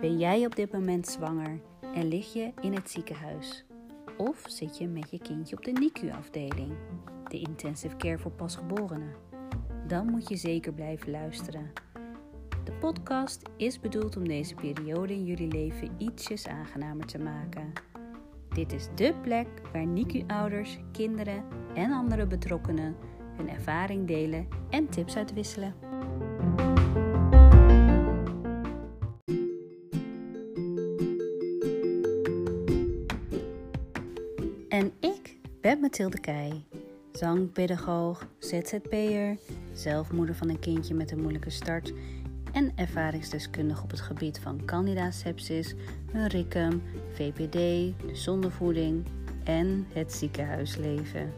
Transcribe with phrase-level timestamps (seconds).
[0.00, 1.60] Ben jij op dit moment zwanger
[1.94, 3.64] en lig je in het ziekenhuis?
[4.16, 6.72] Of zit je met je kindje op de NICU-afdeling,
[7.28, 9.14] de intensive care voor pasgeborenen?
[9.86, 11.72] Dan moet je zeker blijven luisteren.
[12.64, 17.72] De podcast is bedoeld om deze periode in jullie leven ietsjes aangenamer te maken.
[18.48, 21.44] Dit is dé plek waar NICU-ouders, kinderen
[21.74, 22.96] en andere betrokkenen
[23.38, 25.74] hun ervaring delen en tips uitwisselen.
[34.68, 36.64] En ik ben Mathilde Keij,
[37.12, 39.36] zangpedagoog, ZZP'er,
[39.72, 41.92] zelfmoeder van een kindje met een moeilijke start
[42.52, 45.74] en ervaringsdeskundige op het gebied van candida sepsis,
[46.12, 46.82] RICUM,
[47.12, 49.06] VPD, de zondevoeding
[49.44, 51.32] en het ziekenhuisleven.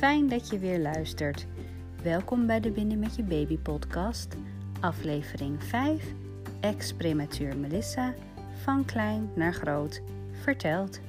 [0.00, 1.46] Fijn dat je weer luistert.
[2.02, 4.36] Welkom bij de Binnen met je baby podcast,
[4.80, 6.12] aflevering 5,
[6.60, 8.14] ex-prematuur Melissa,
[8.62, 11.00] van klein naar groot, vertelt.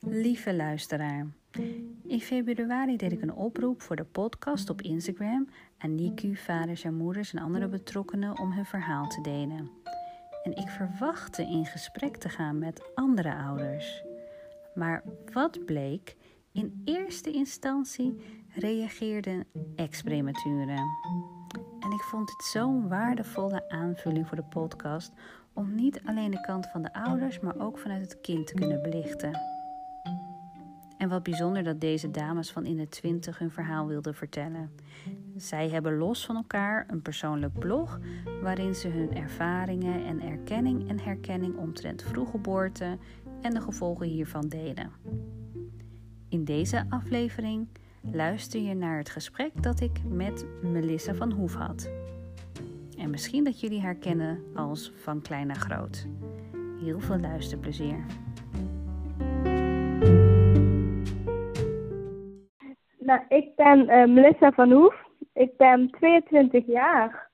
[0.00, 1.26] Lieve luisteraar,
[2.06, 6.94] in februari deed ik een oproep voor de podcast op Instagram aan NICU, vaders en
[6.94, 9.70] moeders en andere betrokkenen om hun verhaal te delen.
[10.44, 14.02] En ik verwachtte in gesprek te gaan met andere ouders.
[14.74, 16.16] Maar wat bleek?
[16.52, 20.86] In eerste instantie reageerden ex-prematuren.
[21.80, 25.12] En ik vond dit zo'n waardevolle aanvulling voor de podcast
[25.52, 28.82] om niet alleen de kant van de ouders, maar ook vanuit het kind te kunnen
[28.82, 29.38] belichten.
[30.98, 34.70] En wat bijzonder dat deze dames van in de twintig hun verhaal wilden vertellen.
[35.36, 37.98] Zij hebben los van elkaar een persoonlijk blog
[38.42, 42.98] waarin ze hun ervaringen en erkenning en herkenning omtrent vroeggeboorte
[43.42, 44.92] en de gevolgen hiervan delen.
[46.28, 47.68] In deze aflevering
[48.12, 51.90] luister je naar het gesprek dat ik met Melissa van Hoef had.
[52.98, 56.06] En misschien dat jullie haar kennen als van klein naar groot.
[56.80, 58.04] Heel veel luisterplezier.
[62.98, 65.04] Nou, ik ben eh, Melissa van Hoef.
[65.34, 67.30] Ik ben 22 jaar.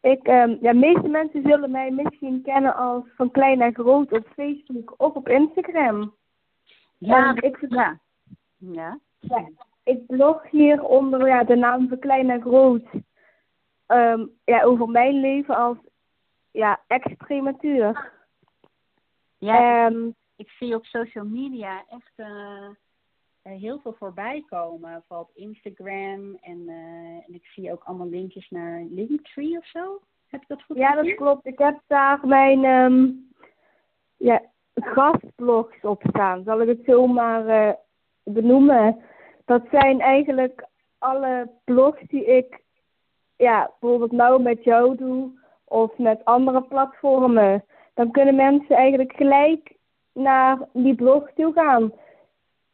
[0.00, 4.12] Ik, ehm, ja, de meeste mensen zullen mij misschien kennen als van klein naar groot
[4.12, 6.14] op Facebook of op Instagram.
[6.98, 7.98] Ja, En ik, ja.
[8.56, 8.98] Ja.
[9.18, 9.48] ja,
[9.84, 12.84] ik blog hier onder ja, de naam van klein naar groot.
[13.86, 15.76] Ehm, ja, over mijn leven als
[16.50, 18.12] ja, ex-prematuur.
[19.38, 22.68] Ja, Ehm, ik zie op social media echt eh,
[23.42, 25.02] heel veel voorbij komen.
[25.06, 26.36] Vooral op Instagram.
[26.40, 30.00] En, eh, en ik zie ook allemaal linkjes naar Linktree of zo.
[30.26, 31.46] Heb ik dat goed ja, dat klopt.
[31.46, 33.10] Ik heb daar mijn ehm,
[34.16, 34.42] ja,
[34.74, 36.42] gastblogs op staan.
[36.44, 37.74] Zal ik het zo maar eh,
[38.22, 39.02] benoemen?
[39.44, 40.66] Dat zijn eigenlijk
[40.98, 42.62] alle blogs die ik
[43.36, 45.30] ja, bijvoorbeeld nou met jou doe
[45.64, 47.64] of met andere platformen.
[47.94, 49.76] Dan kunnen mensen eigenlijk gelijk
[50.12, 51.92] naar die blog toe gaan.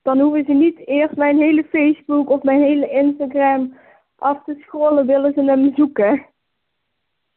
[0.05, 3.77] Dan hoeven ze niet eerst mijn hele Facebook of mijn hele Instagram
[4.17, 6.27] af te scrollen, willen ze hem zoeken.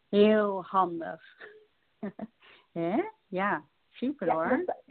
[0.10, 1.22] Heel handig.
[2.74, 2.96] Hè?
[3.28, 3.62] Ja,
[3.92, 4.64] super Ja, hoor.
[4.66, 4.84] dat-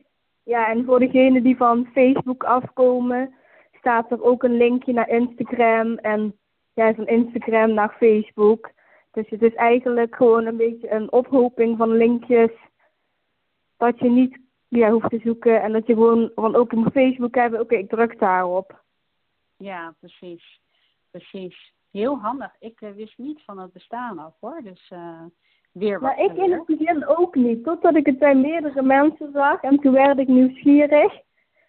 [0.43, 3.35] Ja, en voor degenen die van Facebook afkomen,
[3.79, 6.39] staat er ook een linkje naar Instagram en
[6.75, 8.71] ja, van Instagram naar Facebook.
[9.13, 12.51] Dus het is eigenlijk gewoon een beetje een ophoping van linkjes
[13.77, 14.39] dat je niet
[14.69, 17.89] ja, hoeft te zoeken en dat je gewoon van ook op Facebook hebben, oké, ik
[17.89, 18.85] druk daarop.
[19.57, 20.61] Ja, precies.
[21.11, 21.75] Precies.
[21.91, 22.57] Heel handig.
[22.59, 24.61] Ik eh, wist niet van het bestaan af hoor.
[24.63, 25.25] Dus eh,
[25.73, 29.33] weer wat Maar ik in het begin ook niet, totdat ik het bij meerdere mensen
[29.33, 31.13] zag en toen werd ik nieuwsgierig.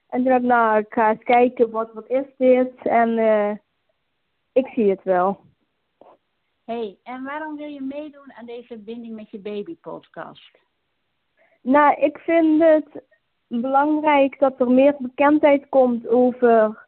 [0.10, 2.74] En toen dacht ik, nou, ik ga eens kijken, wat, wat is dit?
[2.84, 3.52] En eh
[4.58, 5.40] ik zie het wel.
[6.66, 10.58] hey, en waarom wil je meedoen aan deze Binding met je baby podcast?
[11.68, 13.04] Nou, ik vind het
[13.48, 16.86] belangrijk dat er meer bekendheid komt over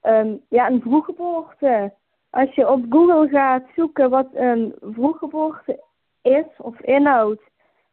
[0.00, 1.92] ehm, ja, een vroeggeboorte.
[2.30, 5.82] Als je op Google gaat zoeken wat een vroeggeboorte
[6.22, 7.42] is of inhoudt,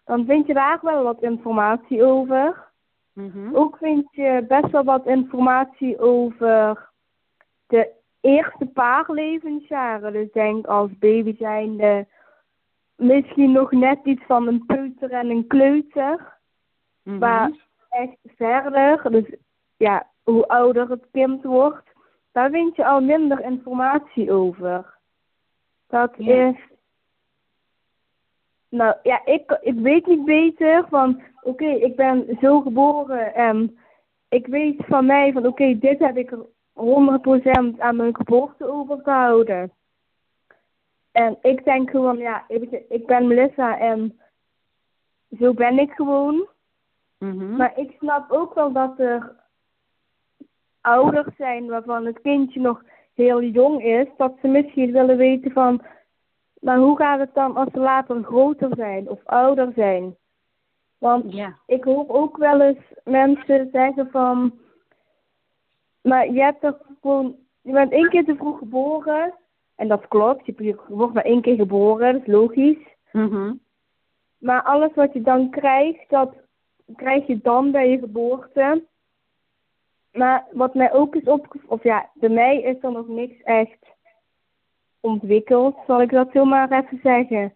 [0.05, 2.67] dan vind je daar wel wat informatie over.
[3.13, 3.55] Mhm.
[3.55, 6.89] Ook vind je best wel wat informatie over
[7.67, 7.89] de
[8.21, 10.13] eerste paar levensjaren.
[10.13, 12.07] Dus denk als baby zijnde
[12.99, 16.37] misschien nog net iets van een peuter en een kleuter.
[17.03, 17.17] Mhm.
[17.17, 17.51] Maar
[17.89, 19.35] echt verder, dus
[19.77, 21.87] ja, hoe ouder het kind wordt,
[22.31, 24.97] daar vind je al minder informatie over.
[25.87, 26.47] Dat Ja.
[26.47, 26.55] is
[28.69, 33.77] Nou ja, ik, ik weet niet beter van, oké, ik ben zo geboren en
[34.29, 36.31] ik weet van mij van, oké, dit heb ik
[36.73, 39.71] 100% aan mijn geboorte overgehouden.
[41.11, 44.19] En ik denk gewoon, ja, ik, ik ben Melissa en
[45.39, 46.47] zo ben ik gewoon.
[47.17, 47.55] Mhm.
[47.55, 49.35] Maar ik snap ook wel dat er
[50.81, 52.83] ouders zijn waarvan het kindje nog
[53.13, 55.81] heel jong is, dat ze misschien willen weten van,
[56.59, 60.15] maar hoe gaat het dan als ze later groter zijn of ouder zijn?
[60.97, 61.57] Want Ja.
[61.65, 64.59] ik hoor ook wel eens mensen zeggen van,
[66.01, 69.33] maar je hebt toch gewoon, je bent één keer te vroeg geboren.
[69.79, 72.95] En dat klopt, je wordt maar één keer geboren, dat is logisch.
[73.11, 73.53] Mhm.
[74.37, 76.33] Maar alles wat je dan krijgt, dat
[76.95, 78.83] krijg je dan bij je geboorte.
[80.11, 83.85] Maar wat mij ook is opgevallen, of ja, bij mij is er nog niks echt
[84.99, 87.53] ontwikkeld, zal ik dat zomaar even zeggen.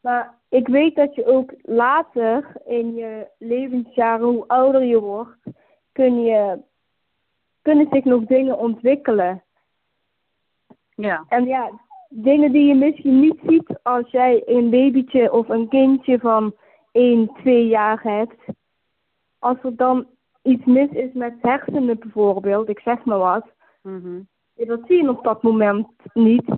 [0.00, 5.38] Maar ik weet dat je ook later in je levensjaren, hoe ouder je wordt,
[5.92, 6.58] kun je,
[7.62, 9.42] kunnen zich nog dingen ontwikkelen.
[11.02, 11.24] Ja.
[11.28, 11.70] En ja,
[12.08, 16.54] dingen die je misschien niet ziet als jij een babytje of een kindje van
[16.92, 18.42] 1, 2 jaar hebt.
[19.38, 20.06] Als er dan
[20.42, 23.46] iets mis is met hersenen bijvoorbeeld, ik zeg maar wat.
[23.82, 24.20] Mhm.
[24.54, 26.50] ja, Dat zie je op dat moment niet.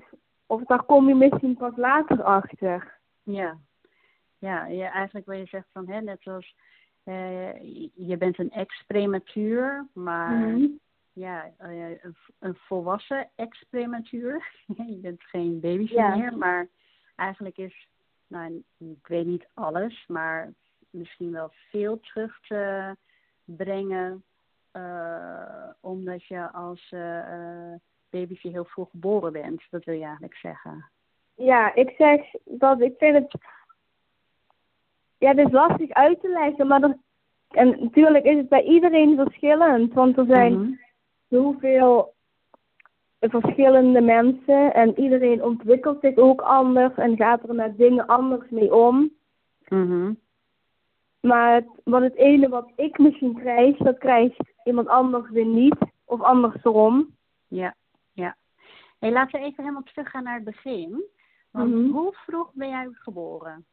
[0.47, 2.99] Of daar kom je misschien pas later achter.
[3.23, 3.59] Ja.
[4.39, 6.55] Ja, ja, eigenlijk wat je zegt van, hè, net zoals
[7.05, 7.61] eh,
[7.95, 10.67] je bent een ex-prematuur, maar Mhm.
[11.15, 14.51] Ja, eh, een, een volwassen ex-prematuur.
[14.87, 16.17] je bent geen babytje Ja.
[16.17, 16.69] meer, maar
[17.17, 17.89] eigenlijk is,
[18.27, 20.53] nou, ik weet niet alles, maar
[20.91, 22.97] misschien wel veel terug te
[23.45, 24.25] brengen,
[24.71, 27.75] eh, omdat je als eh,
[28.11, 29.63] babytje heel vroeg geboren bent.
[29.71, 30.85] Dat wil je eigenlijk zeggen.
[31.35, 33.35] Ja, ik zeg dat ik vind het.
[35.19, 36.97] Ja, het is lastig uit te leggen, maar dat,
[37.49, 40.73] en natuurlijk is het bij iedereen verschillend, want er zijn Mhm.
[41.35, 42.15] Zoveel
[43.21, 48.75] verschillende mensen en iedereen ontwikkelt zich ook anders en gaat er met dingen anders mee
[48.75, 49.11] om.
[49.69, 50.13] Mhm.
[51.21, 55.77] Maar het, wat het ene wat ik misschien krijg, dat krijgt iemand anders weer niet.
[56.05, 57.15] Of andersom.
[57.49, 57.75] Ja,
[58.13, 58.37] ja.
[58.99, 61.05] Hey, laten we even helemaal teruggaan naar het begin.
[61.51, 61.91] Want Mhm.
[61.91, 63.65] hoe vroeg ben jij geboren?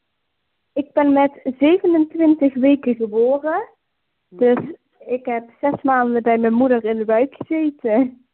[0.74, 3.70] Ik ben met 27 weken geboren.
[4.30, 4.58] Dus
[5.06, 8.26] ik heb zes maanden bij mijn moeder in de buik gezeten.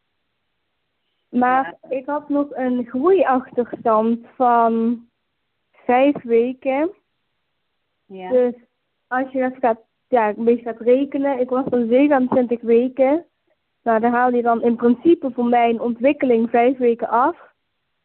[1.30, 5.02] Maar ik had nog een groeiachterstand van
[5.72, 6.92] vijf weken.
[8.06, 8.30] Ja.
[8.30, 8.54] Dus
[9.08, 13.26] als je dat gaat, ja, een beetje gaat rekenen, ik was dan 27 weken.
[13.84, 17.54] Nou, dan haal je dan in principe voor mijn ontwikkeling vijf weken af.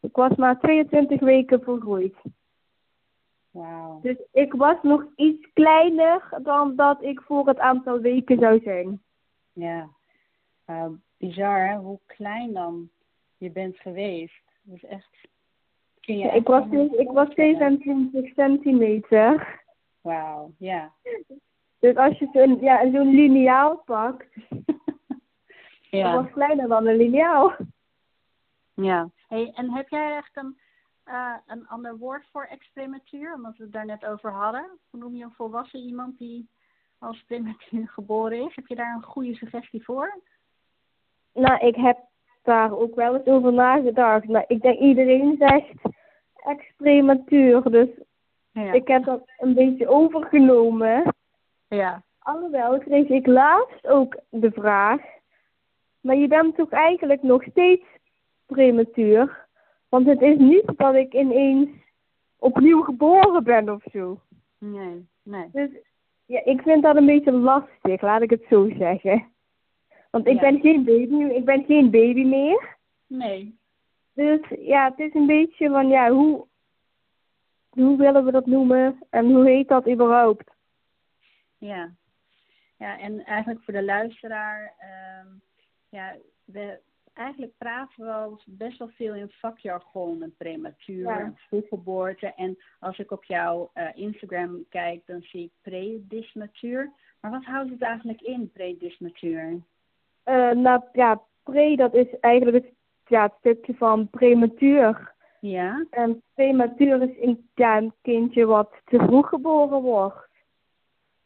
[0.00, 2.14] Ik was maar 22 weken volgroeid.
[3.52, 4.00] Wauw.
[4.02, 9.02] Dus ik was nog iets kleiner dan dat ik voor het aantal weken zou zijn.
[9.52, 9.88] Ja.
[10.66, 12.90] Uh, bizar hè, hoe klein dan
[13.36, 14.42] je bent geweest.
[14.72, 15.28] Is echt...
[16.00, 17.56] Kun je Ja, echt ik, was, dus, ik was voorstellen.
[17.82, 19.62] 27 centimeter.
[20.00, 20.92] Wauw, ja.
[21.78, 24.34] Dus als je zo'n ja, zo'n liniaal pakt,
[25.90, 26.12] ja.
[26.12, 27.56] dat was kleiner dan een liniaal.
[28.74, 29.10] Ja.
[29.28, 30.58] Hey, en heb jij echt een,
[31.04, 33.34] eh, een ander woord voor ex-prematuur?
[33.34, 34.66] Omdat we het daar net over hadden.
[34.90, 36.48] Hoe noem je een volwassen iemand die
[36.98, 38.54] als prematuur geboren is?
[38.54, 40.20] Heb je daar een goede suggestie voor?
[41.34, 41.98] Nou, ik heb
[42.42, 44.28] daar ook wel eens over nagedacht.
[44.28, 45.72] Maar ik denk iedereen zegt
[46.44, 47.70] ex-prematuur.
[47.70, 47.88] Dus
[48.52, 48.72] Ja.
[48.72, 51.14] ik heb dat een beetje overgenomen.
[51.68, 52.02] Ja.
[52.18, 55.00] Alhoewel kreeg ik laatst ook de vraag.
[56.00, 57.84] Maar je bent toch eigenlijk nog steeds
[58.46, 59.41] prematuur?
[59.92, 61.68] Want het is niet dat ik ineens
[62.38, 64.20] opnieuw geboren ben of zo.
[64.58, 65.48] Nee, nee.
[65.52, 65.70] Dus
[66.26, 69.32] ja, ik vind dat een beetje lastig, laat ik het zo zeggen.
[70.10, 70.40] Want ik Ja.
[70.40, 72.76] ben geen baby, ik ben geen baby meer.
[73.06, 73.58] Nee.
[74.14, 76.46] Dus ja, het is een beetje van ja, hoe,
[77.70, 80.50] hoe willen we dat noemen en hoe heet dat überhaupt?
[81.58, 81.90] Ja.
[82.78, 85.26] Ja, en eigenlijk voor de luisteraar, ehm,
[85.88, 86.78] ja, we
[87.14, 91.18] eigenlijk praten we best wel veel in vakjargon met prematuur Ja.
[91.20, 92.32] en vroeggeboorte.
[92.36, 96.92] En als ik op jouw eh, Instagram kijk, dan zie ik predismatuur.
[97.20, 99.60] Maar wat houdt het eigenlijk in, predismatuur?
[100.22, 102.74] Eh, nou ja, pre dat is eigenlijk het,
[103.06, 105.12] ja, het stukje van prematuur.
[105.40, 105.86] Ja?
[105.90, 110.28] En prematuur is een, ja, een kindje wat te vroeg geboren wordt.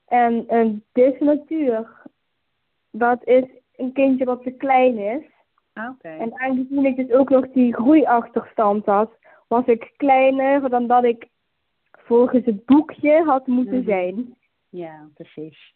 [0.06, 2.02] En een dismatuur,
[2.90, 3.44] dat is
[3.76, 5.24] een kindje wat te klein is.
[5.76, 5.90] Ah.
[6.00, 9.10] En aangezien ik dus ook nog die groeiachterstand had,
[9.48, 11.28] was ik kleiner dan dat ik
[11.90, 13.84] volgens het boekje had moeten Mhm.
[13.88, 14.36] zijn.
[14.68, 15.74] Ja, precies.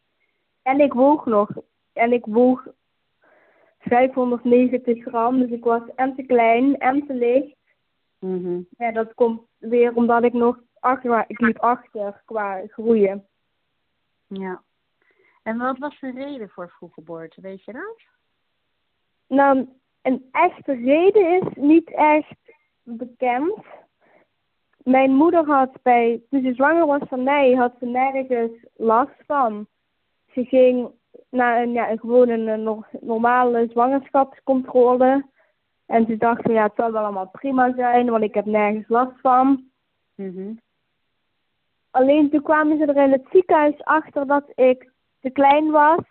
[0.63, 1.49] En ik woog nog.
[1.93, 2.67] En ik woog
[3.79, 7.57] 590 gram, dus ik was en te klein en te licht.
[8.19, 8.61] Mhm.
[8.79, 13.27] Ja, dat komt weer omdat ik nog achter, ik liep achter qua groeien.
[14.27, 14.63] Ja.
[15.43, 18.03] En wat was de reden voor vroeggeboorte, weet je dat?
[19.27, 19.69] Nou,
[20.03, 22.39] een echte reden is niet echt
[22.83, 23.65] bekend.
[24.85, 29.67] Mijn moeder had bij, toen ze zwanger was van mij, had ze nergens last van.
[30.33, 30.91] Ze ging
[31.31, 35.27] naar een, ja, een gewoon een, een no- normale zwangerschapscontrole.
[35.87, 38.89] En ze dacht van ja, het zal wel allemaal prima zijn, want ik heb nergens
[38.89, 39.65] last van.
[40.15, 40.53] Mhm.
[41.91, 44.91] Alleen toen kwamen ze er in het ziekenhuis achter dat ik
[45.21, 46.05] te klein was.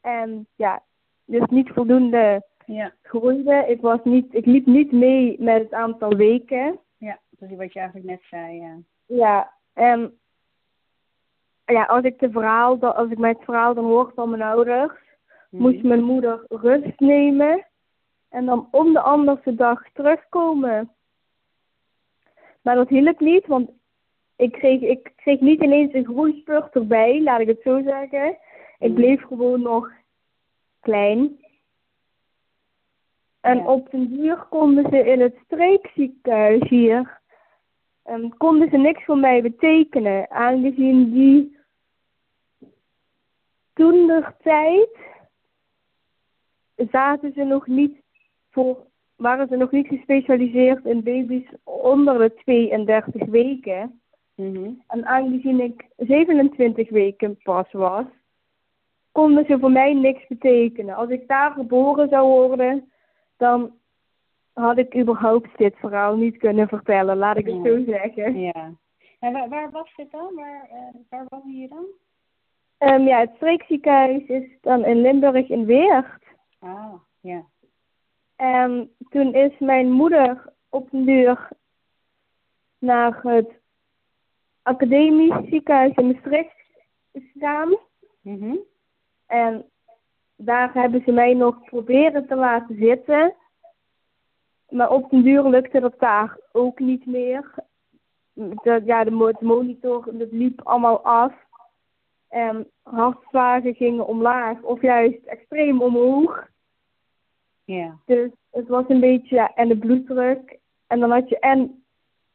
[0.00, 0.82] En ja,
[1.24, 2.92] dus niet voldoende Ja.
[3.02, 3.64] groeide.
[3.68, 6.78] Ik, was niet, ik liep niet mee met het aantal weken.
[6.98, 8.76] Ja, dat is wat je eigenlijk net zei, ja.
[9.06, 10.18] Ja, en
[11.64, 14.92] ja, als ik, de verhaal, als ik mijn verhaal dan hoor van mijn ouders,
[15.50, 15.62] Mhm.
[15.62, 17.66] moest mijn moeder rust nemen
[18.28, 20.90] en dan om de andere dag terugkomen.
[22.62, 23.70] Maar dat hielp niet, want
[24.36, 28.28] ik kreeg, ik kreeg niet ineens een groeispurt erbij, laat ik het zo zeggen.
[28.78, 28.94] Ik Mhm.
[28.94, 29.90] bleef gewoon nog
[30.80, 31.44] klein.
[33.46, 37.20] En op den duur konden ze in het streekziekenhuis hier,
[38.02, 41.56] ehm, konden ze niks voor mij betekenen, aangezien die
[43.74, 44.96] toen de tijd
[46.90, 47.96] zaten ze nog niet
[48.50, 48.86] voor,
[49.16, 54.00] waren ze nog niet gespecialiseerd in baby's onder de 32 weken.
[54.34, 54.70] Mhm.
[54.86, 58.04] En aangezien ik 27 weken pas was,
[59.12, 60.94] konden ze voor mij niks betekenen.
[60.94, 62.90] Als ik daar geboren zou worden,
[63.36, 63.74] dan
[64.52, 68.38] had ik überhaupt dit verhaal niet kunnen vertellen, laat ik het zo zeggen.
[68.40, 68.72] Ja.
[69.18, 70.34] En waar, waar was dit dan?
[70.34, 71.84] Waar, eh, waar je dan?
[72.78, 76.22] Ehm, ja, het streekziekenhuis is dan in Limburg in Weert.
[76.58, 77.44] Ah, ja.
[78.36, 81.48] En toen is mijn moeder op de deur
[82.78, 83.48] naar het
[84.62, 86.56] academisch ziekenhuis in Maastricht
[87.12, 87.76] gegaan.
[88.20, 88.56] Mhm.
[89.26, 89.64] En
[90.36, 93.34] daar hebben ze mij nog proberen te laten zitten.
[94.68, 97.54] Maar op den duur lukte dat daar ook niet meer.
[98.32, 101.32] De, ja, de, mo- de monitor, dat liep allemaal af.
[102.28, 106.48] En hartslagen gingen omlaag of juist extreem omhoog.
[107.64, 107.98] Ja.
[108.04, 110.58] Dus het was een beetje, ja, en de bloeddruk.
[110.86, 111.84] En dan had je, en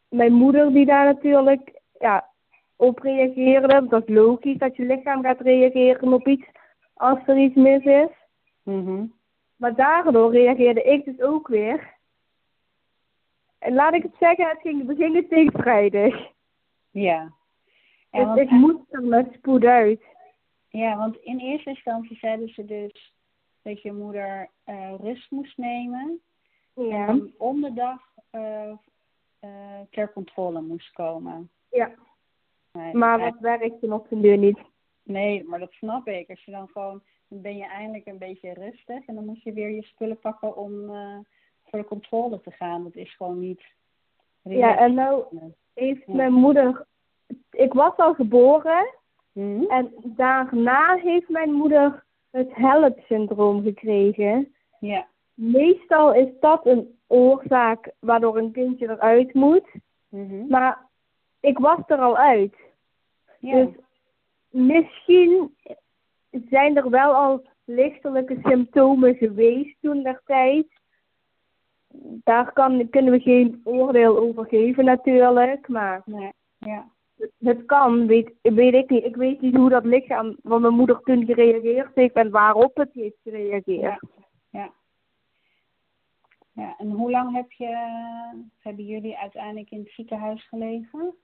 [0.10, 2.30] mijn moeder die daar natuurlijk, ja,
[2.76, 3.88] op reageerde.
[3.88, 6.51] Dat is logisch dat je lichaam gaat reageren op iets
[7.02, 8.10] als er iets mis is.
[8.64, 9.06] Mhm.
[9.56, 11.94] Maar daardoor reageerde ik dus ook weer.
[13.60, 16.16] En laat ik het zeggen, het ging, we gingen tegenstrijdig.
[16.92, 17.32] Ja.
[18.12, 20.02] Ja, Dus want, ik moest er met spoed uit.
[20.70, 23.14] ja, want in eerste instantie zeiden ze dus
[23.62, 26.22] dat je moeder eh, rust moest nemen.
[26.76, 27.06] En Ja.
[27.06, 28.70] dan om de dag eh,
[29.40, 31.50] eh, ter controle moest komen.
[31.70, 31.92] ja.
[32.94, 34.60] Maar eh, dat werkte op de deur niet.
[35.04, 36.30] Nee, maar dat snap ik.
[36.30, 39.54] Als je dan gewoon, dan ben je eindelijk een beetje rustig en dan moet je
[39.54, 41.18] weer je spullen pakken om eh,
[41.66, 42.84] voor de controle te gaan.
[42.84, 43.62] Dat is gewoon niet.
[44.44, 45.24] Ja, en nou
[45.74, 46.14] heeft Ja.
[46.14, 46.86] mijn moeder...
[47.52, 48.94] Ik was al geboren.
[49.32, 49.64] Mhm.
[49.64, 54.54] En daarna heeft mijn moeder het HELP-syndroom gekregen.
[54.80, 55.08] Ja.
[55.34, 59.68] Meestal is dat een oorzaak waardoor een kindje eruit moet.
[60.10, 60.48] Mhm.
[60.48, 60.86] Maar
[61.40, 62.56] ik was er al uit.
[63.40, 63.56] ja.
[63.56, 63.68] Dus
[64.52, 65.56] misschien
[66.50, 70.68] zijn er wel al lichtelijke symptomen geweest toen der tijd.
[72.24, 75.68] Daar kan, kunnen we geen oordeel over geven natuurlijk.
[75.68, 76.32] Maar Nee.
[76.58, 76.88] Ja.
[77.18, 79.04] het, het kan, weet, weet ik niet.
[79.04, 82.94] Ik weet niet hoe dat lichaam van mijn moeder toen gereageerd heeft en waarop het
[82.94, 83.82] heeft gereageerd.
[83.82, 84.00] Ja.
[84.50, 84.72] Ja.
[86.54, 87.68] Ja, en hoe lang heb je,
[88.58, 91.16] hebben jullie uiteindelijk in het ziekenhuis gelegen?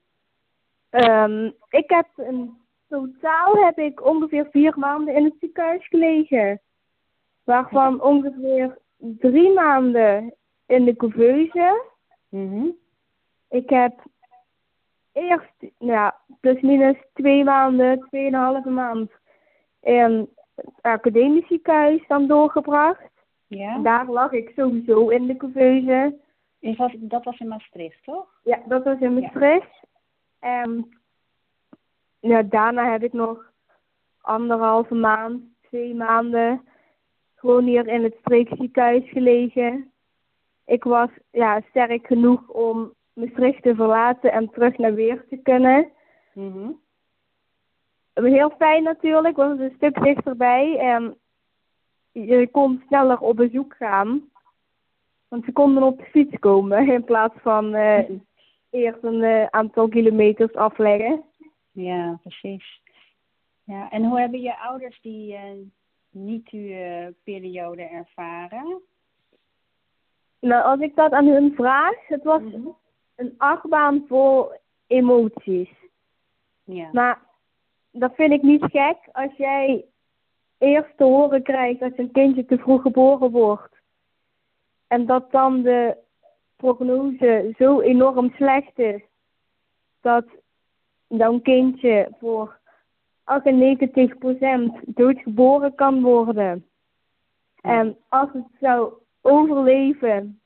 [0.89, 2.57] Ehm, ik heb een
[2.87, 6.61] totaal heb ik ongeveer vier maanden in het ziekenhuis gelegen.
[7.43, 10.33] Waarvan ongeveer drie maanden
[10.65, 11.83] in de couveuse.
[12.29, 12.65] Mhm.
[13.49, 14.03] Ik heb
[15.13, 19.11] eerst, ja, plus minus twee maanden, tweeënhalve maand
[19.81, 23.09] in het academisch ziekenhuis dan doorgebracht.
[23.47, 23.77] Ja.
[23.79, 26.17] Daar lag ik sowieso in de couveuse.
[26.59, 28.27] Dat, dat was in Maastricht, toch?
[28.43, 29.85] Ja, dat was in Maastricht.
[30.39, 30.96] En
[32.19, 33.51] ja, daarna heb ik nog
[34.21, 36.61] anderhalve maand, twee maanden
[37.35, 39.91] gewoon hier in het streekziekenhuis gelegen.
[40.65, 45.91] Ik was ja, sterk genoeg om Maastricht te verlaten en terug naar Weer te kunnen.
[46.33, 46.71] Mhm.
[48.13, 51.17] Heel fijn natuurlijk, want het is een stuk dichterbij en
[52.11, 54.29] je kon sneller op bezoek gaan.
[55.27, 58.09] Want ze konden op de fiets komen in plaats van eh,
[58.69, 61.23] eerst een eh, aantal kilometers afleggen.
[61.83, 62.81] Ja, precies.
[63.63, 65.41] Ja, en hoe hebben je ouders die uh,
[66.09, 68.81] NICU-periode ervaren?
[70.39, 72.67] Nou, als ik dat aan hun vraag, het was Mhm.
[73.15, 74.51] een achtbaan vol
[74.87, 75.69] emoties.
[76.63, 76.89] Ja.
[76.91, 77.21] Maar
[77.91, 79.85] dat vind ik niet gek als jij
[80.57, 83.75] eerst te horen krijgt dat een kindje te vroeg geboren wordt.
[84.87, 85.97] En dat dan de
[86.55, 89.01] prognose zo enorm slecht is
[90.01, 90.25] dat
[91.07, 92.59] jouw kindje voor
[93.23, 96.65] 98% doodgeboren kan worden.
[97.61, 100.41] En als het zou overleven,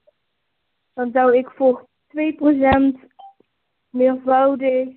[0.94, 2.98] dan zou ik voor 2%
[3.90, 4.90] meervoudig,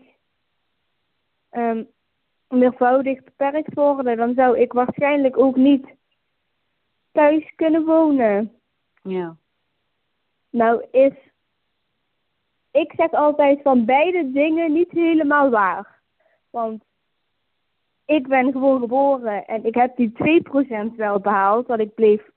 [1.51, 1.85] ehm,
[2.49, 4.17] meervoudig beperkt worden.
[4.17, 5.87] Dan zou ik waarschijnlijk ook niet
[7.13, 8.53] thuis kunnen wonen.
[9.03, 9.37] Ja.
[10.51, 11.13] Nou is,
[12.75, 16.01] ik zeg altijd van beide dingen niet helemaal waar.
[16.51, 16.85] Want
[18.05, 20.13] ik ben gewoon geboren en ik heb die
[20.93, 22.31] 2% wel behaald, dat ik bleef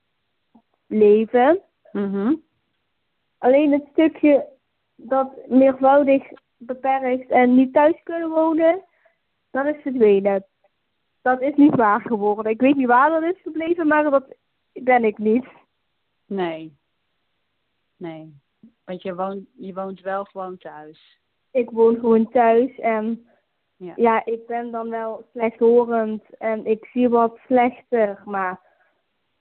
[0.87, 1.61] leven.
[1.91, 2.33] Mhm.
[3.37, 4.47] Alleen het stukje
[4.95, 6.23] dat meervoudig
[6.57, 8.83] beperkt en niet thuis kunnen wonen,
[9.51, 10.45] dat is verdwenen.
[11.21, 12.51] Dat is niet waar geworden.
[12.51, 14.35] Ik weet niet waar dat is gebleven, maar dat
[14.73, 15.45] ben ik niet.
[16.25, 16.77] Nee.
[17.95, 18.45] Nee.
[18.87, 21.19] Want je woont, je woont wel gewoon thuis.
[21.51, 23.27] Ik woon gewoon thuis en
[23.75, 23.93] Ja.
[23.95, 28.59] ja, ik ben dan wel slechthorend en ik zie wat slechter, maar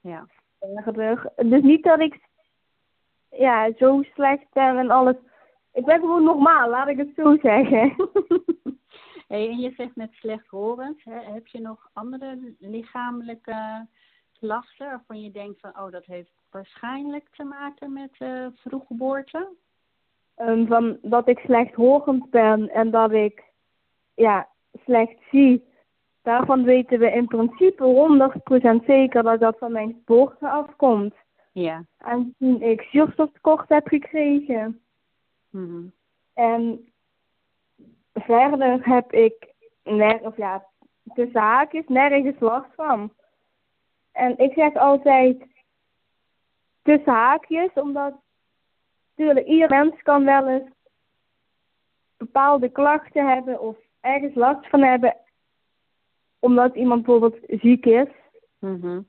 [0.00, 0.26] Ja.
[0.58, 1.32] erger.
[1.36, 2.20] Dus niet dat ik
[3.30, 5.16] ja, zo slecht ben en alles.
[5.72, 7.94] Ik ben gewoon normaal, laat ik het zo zeggen.
[9.28, 11.04] hey, en je zegt net slechthorend.
[11.04, 11.32] Hè?
[11.32, 13.86] Heb je nog andere lichamelijke
[14.38, 19.48] klachten waarvan je denkt van, oh, dat heeft waarschijnlijk te maken met eh vroeggeboorte?
[20.34, 23.44] Ehm, van dat ik slechthorend ben en dat ik
[24.14, 24.48] ja,
[24.84, 25.64] slecht zie.
[26.22, 31.14] Daarvan weten we in principe 100% zeker dat dat van mijn geboorte afkomt.
[31.52, 31.84] Ja.
[31.98, 34.80] Aangezien ik zuurstoftekort heb gekregen.
[35.50, 35.84] Mhm.
[36.34, 36.88] En
[38.14, 39.54] verder heb ik,
[40.22, 40.64] of ja,
[41.14, 43.12] tussen haakjes, nergens last van.
[44.16, 45.46] En ik zeg altijd
[46.82, 48.14] tussen haakjes, omdat
[49.14, 50.70] natuurlijk ieder mens kan wel eens
[52.16, 55.16] bepaalde klachten hebben of ergens last van hebben,
[56.38, 58.08] omdat iemand bijvoorbeeld ziek is.
[58.58, 59.00] Mhm.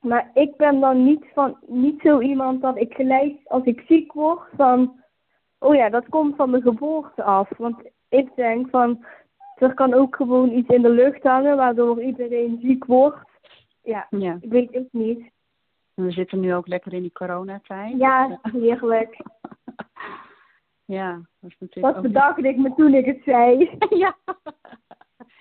[0.00, 4.12] Maar ik ben dan niet, van, niet zo iemand dat ik gelijk als ik ziek
[4.12, 5.02] word van,
[5.58, 7.48] oh ja, dat komt van de geboorte af.
[7.56, 9.04] Want ik denk van,
[9.56, 13.29] er kan ook gewoon iets in de lucht hangen waardoor iedereen ziek wordt.
[13.82, 14.38] Ja, Ja.
[14.40, 15.30] ik weet het niet.
[15.94, 17.98] We zitten nu ook lekker in die coronatijd.
[17.98, 19.16] Ja, heerlijk.
[20.84, 23.70] Ja, dat is natuurlijk Dat ook bedacht ik me toen ik het zei.
[24.04, 24.16] Ja,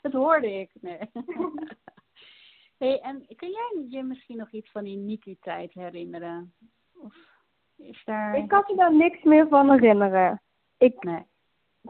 [0.01, 0.71] dat hoorde ik.
[0.81, 0.99] Nee.
[2.79, 6.53] hey, en kun jij je misschien nog iets van die Niki-tijd herinneren?
[6.99, 7.15] Of
[7.77, 8.37] is daar...
[8.37, 10.41] Ik kan me daar niks meer van herinneren.
[10.77, 11.23] Ik Nee.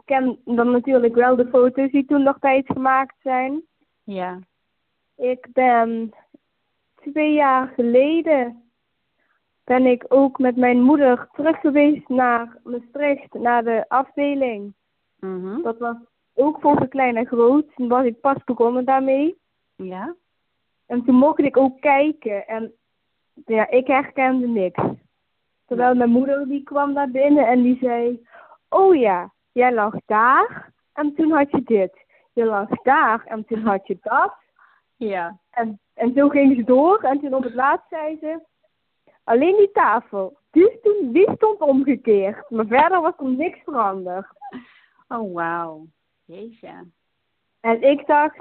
[0.06, 3.62] ken dan natuurlijk wel de foto's die toen nog tijd gemaakt zijn.
[4.04, 4.40] Ja.
[5.16, 6.14] Ik ben
[7.02, 8.64] twee jaar geleden
[9.64, 14.74] ben ik ook met mijn moeder terug geweest naar Maastricht, naar de afdeling.
[15.20, 15.62] Mhm.
[15.62, 15.96] Dat was
[16.34, 17.66] ook voor de klein en groot.
[17.76, 19.38] Toen was ik pas begonnen daarmee.
[19.76, 20.16] Ja?
[20.86, 22.48] En toen mocht ik ook kijken.
[22.48, 22.74] En
[23.46, 24.84] ja, ik herkende niks.
[25.66, 28.28] Terwijl mijn moeder die kwam daar binnen en die zei...
[28.70, 32.06] Oh ja, jij lag daar en toen had je dit.
[32.34, 34.34] Je lag daar en toen had je dat.
[35.00, 35.40] Ja.
[35.50, 37.00] En, en zo ging ze door.
[37.04, 38.42] En toen op het laatst zei ze...
[39.24, 42.50] Alleen die tafel, die, is toen, die stond omgekeerd.
[42.50, 44.28] Maar verder was er niks veranderd.
[45.08, 45.86] Oh, wauw.
[46.26, 46.88] Jeetje.
[47.60, 48.38] En ik dacht...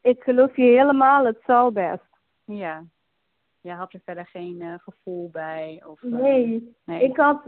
[0.00, 2.08] Ik geloof je helemaal, het zal best.
[2.44, 2.84] Ja.
[3.60, 5.82] Je had er verder geen eh, gevoel bij?
[5.86, 7.02] Of, eh, Nee, nee.
[7.02, 7.42] ik had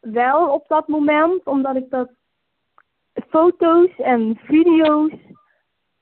[0.00, 2.10] wel op dat moment, omdat ik dat
[3.28, 5.12] foto's en video's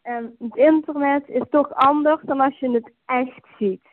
[0.03, 3.85] en het internet is toch anders dan als je het echt ziet.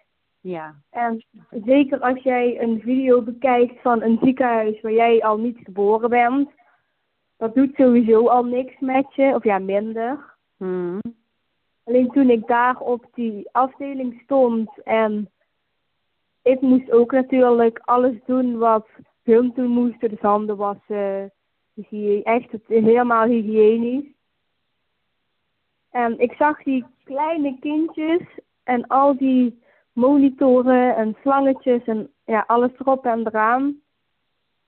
[0.41, 0.75] Ja.
[0.89, 1.25] En
[1.65, 6.49] zeker als jij een video bekijkt van een ziekenhuis waar jij al niet geboren bent,
[7.37, 10.35] dat doet sowieso al niks met je, of ja, minder.
[10.57, 10.99] Mhm.
[11.83, 15.29] Alleen toen ik daar op die afdeling stond en
[16.41, 18.87] ik moest ook natuurlijk alles doen wat
[19.23, 21.31] film toen moesten, dus handen wassen,
[22.23, 24.15] echt het, helemaal hygiënisch.
[25.97, 28.21] En ik zag die kleine kindjes
[28.63, 29.61] en al die
[29.93, 33.81] monitoren en slangetjes en ja, alles erop en eraan.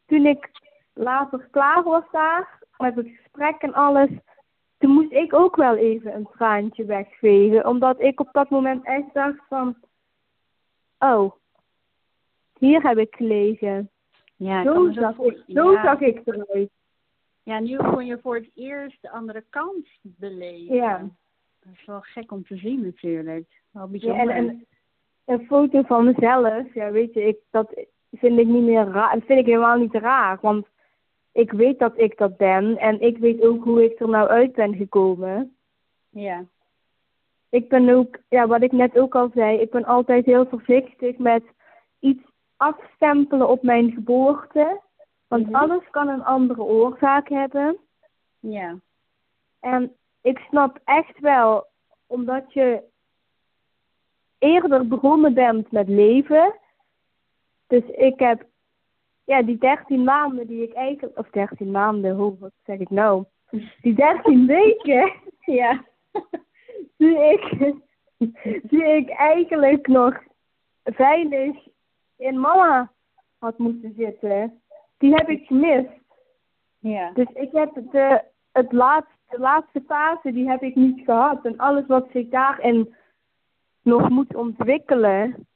[0.05, 0.49] Toen ik
[0.93, 4.09] later klaar was daar, met het gesprek en alles,
[4.77, 7.67] toen moest ik ook wel even een traantje wegvegen.
[7.67, 9.75] Omdat ik op dat moment echt dacht van,
[10.99, 11.31] oh,
[12.57, 13.89] hier heb ik gelegen.
[14.35, 15.83] Ja, ik Zo, zag, ik, zo ja.
[15.83, 16.69] zag ik eruit.
[17.49, 20.75] Ja, nu kon je voor het eerst de andere kant beleven.
[20.75, 21.09] Ja.
[21.59, 23.47] Dat is wel gek om te zien natuurlijk.
[23.71, 24.29] Wel Ja, bijzonder.
[24.29, 24.65] en, en
[25.25, 27.73] een foto van mezelf, ja, weet je, ik, dat
[28.11, 29.13] vind ik niet meer raar.
[29.13, 30.67] Dat vind ik helemaal niet raar, want
[31.31, 34.53] ik weet dat ik dat ben en ik weet ook hoe ik er nou uit
[34.53, 35.55] ben gekomen.
[36.09, 36.43] Ja.
[37.49, 41.17] Ik ben ook, ja, wat ik net ook al zei, ik ben altijd heel voorzichtig
[41.17, 41.43] met
[41.99, 42.23] iets
[42.57, 44.81] afstempelen op mijn geboorte.
[45.29, 45.55] Want Mhm.
[45.55, 47.77] alles kan een andere oorzaak hebben.
[48.39, 48.75] Ja.
[49.59, 51.65] En ik snap echt wel,
[52.07, 52.83] omdat je
[54.39, 56.53] eerder begonnen bent met leven.
[57.67, 58.45] Dus ik heb,
[59.23, 63.23] ja, die 13 maanden die ik eigenlijk, of 13 maanden, hoe, wat zeg ik nou?
[63.81, 65.13] Die 13 weken,
[65.59, 65.83] Ja.
[66.97, 67.73] die ik,
[68.69, 70.19] die ik eigenlijk nog
[70.83, 71.67] veilig
[72.17, 72.91] in mama
[73.39, 74.61] had moeten zitten,
[74.99, 75.89] die heb ik gemist.
[76.79, 77.11] Ja.
[77.11, 81.45] Dus ik heb de, het laatste, de laatste fase, die heb ik niet gehad.
[81.45, 82.95] En alles wat zich daarin
[83.81, 85.47] nog moet ontwikkelen,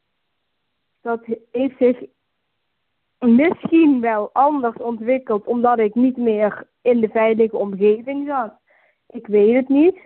[1.02, 2.04] dat heeft zich
[3.20, 8.54] misschien wel anders ontwikkeld, omdat ik niet meer in de veilige omgeving zat.
[9.08, 10.00] Ik weet het niet.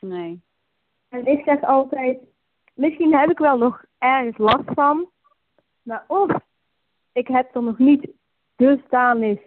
[0.00, 0.42] Nee.
[1.08, 2.18] En ik zeg altijd,
[2.74, 5.08] misschien heb ik wel nog ergens last van,
[5.82, 6.30] maar of
[7.12, 8.08] ik heb er nog niet
[8.56, 9.40] dusdanig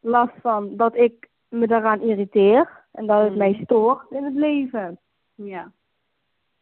[0.00, 3.38] last van dat ik me daaraan irriteer en dat het Mhm.
[3.38, 4.98] mij stoort in het leven.
[5.34, 5.72] Ja.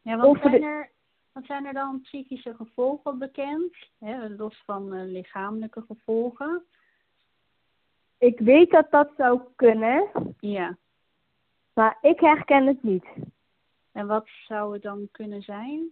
[0.03, 0.91] Ja, wat zijn, de- er,
[1.33, 3.75] wat zijn er dan psychische gevolgen bekend?
[3.99, 6.63] Hè, los van eh, lichamelijke gevolgen?
[8.19, 10.09] Ik weet dat dat zou kunnen,
[10.41, 10.77] Ja.
[11.73, 13.05] maar ik herken het niet.
[13.93, 15.89] En wat zou het dan kunnen zijn?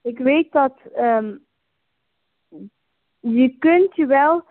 [0.00, 1.36] Ik weet dat ehm,
[3.20, 4.44] je kunt je wel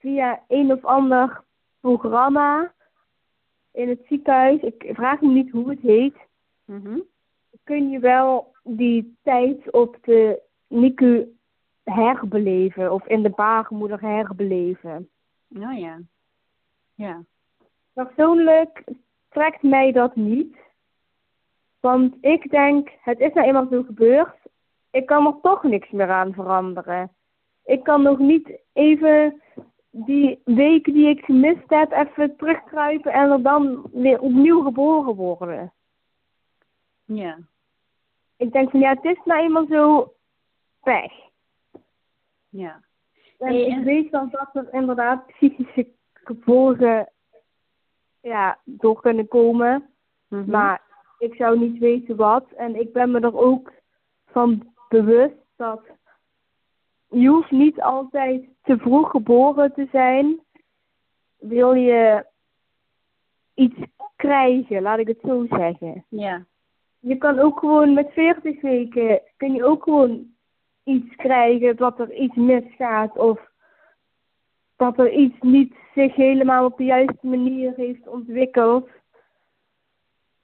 [0.00, 1.42] via een of ander
[1.80, 2.72] programma
[3.72, 6.16] in het ziekenhuis, ik vraag me niet hoe het heet,
[6.64, 6.98] Mhm.
[7.64, 11.36] kun je wel die tijd op de NICU
[11.84, 15.08] herbeleven of in de baarmoeder herbeleven.
[15.56, 15.98] Oh ja.
[16.94, 17.22] Ja.
[17.92, 18.84] Persoonlijk
[19.28, 20.56] trekt mij dat niet.
[21.80, 24.36] Want ik denk, het is nou eenmaal zo gebeurd.
[24.90, 27.10] Ik kan er toch niks meer aan veranderen.
[27.64, 29.42] Ik kan nog niet even
[29.90, 35.72] die week die ik gemist heb, even terugkruipen en er dan weer opnieuw geboren worden.
[37.04, 37.38] Ja.
[38.36, 40.12] Ik denk van ja, het is nou eenmaal zo
[40.82, 41.12] pech.
[42.48, 42.80] Ja.
[43.38, 47.08] En ik en- weet dan dat er inderdaad psychische gevolgen
[48.20, 49.90] ja, door kunnen komen.
[50.28, 50.50] Mhm.
[50.50, 50.82] Maar
[51.18, 52.44] ik zou niet weten wat.
[52.56, 53.72] En ik ben me er ook
[54.26, 55.80] van bewust dat
[57.10, 60.40] je hoeft niet altijd te vroeg geboren te zijn.
[61.38, 62.26] Wil je
[63.54, 63.78] iets
[64.16, 66.04] krijgen, laat ik het zo zeggen.
[66.08, 66.44] Ja.
[66.98, 70.34] Je kan ook gewoon met 40 weken, kun je ook gewoon
[70.84, 73.50] iets krijgen dat er iets misgaat of
[74.76, 78.88] dat er iets niet zich helemaal op de juiste manier heeft ontwikkeld.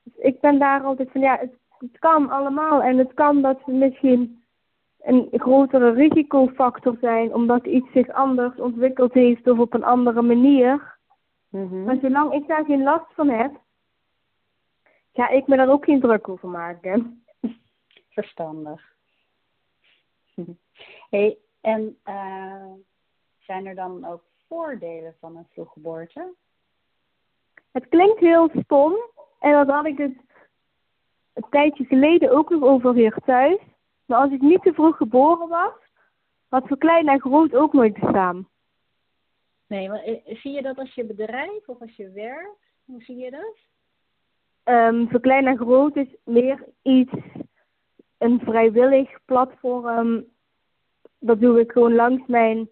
[0.03, 3.59] Dus ik ben daar altijd van, ja, het, het kan allemaal en het kan dat
[3.65, 4.45] we misschien
[5.07, 10.99] een grotere risicofactor zijn omdat iets zich anders ontwikkeld heeft of op een andere manier.
[11.49, 11.85] Mhm.
[11.85, 13.61] Maar zolang ik daar geen last van heb,
[15.13, 17.25] ga ik me daar ook geen druk over maken.
[18.17, 18.83] Verstandig.
[21.11, 22.73] hey, en eh,
[23.39, 26.35] zijn er dan ook voordelen van een vroeggeboorte?
[27.73, 28.95] Het klinkt heel stom
[29.41, 30.17] en dat had ik het
[31.33, 33.59] een tijdje geleden ook nog over hier thuis.
[34.07, 35.73] Maar als ik niet te vroeg geboren was,
[36.49, 38.49] had voor klein en groot ook nooit bestaan.
[39.67, 42.65] Nee, maar eh, zie je dat als je bedrijf of als je werkt?
[42.85, 43.57] Hoe zie je dat?
[44.63, 47.13] Ehm voor klein en groot is meer iets,
[48.19, 50.25] een vrijwillig platform.
[51.19, 52.69] Dat doe ik gewoon langs mijn,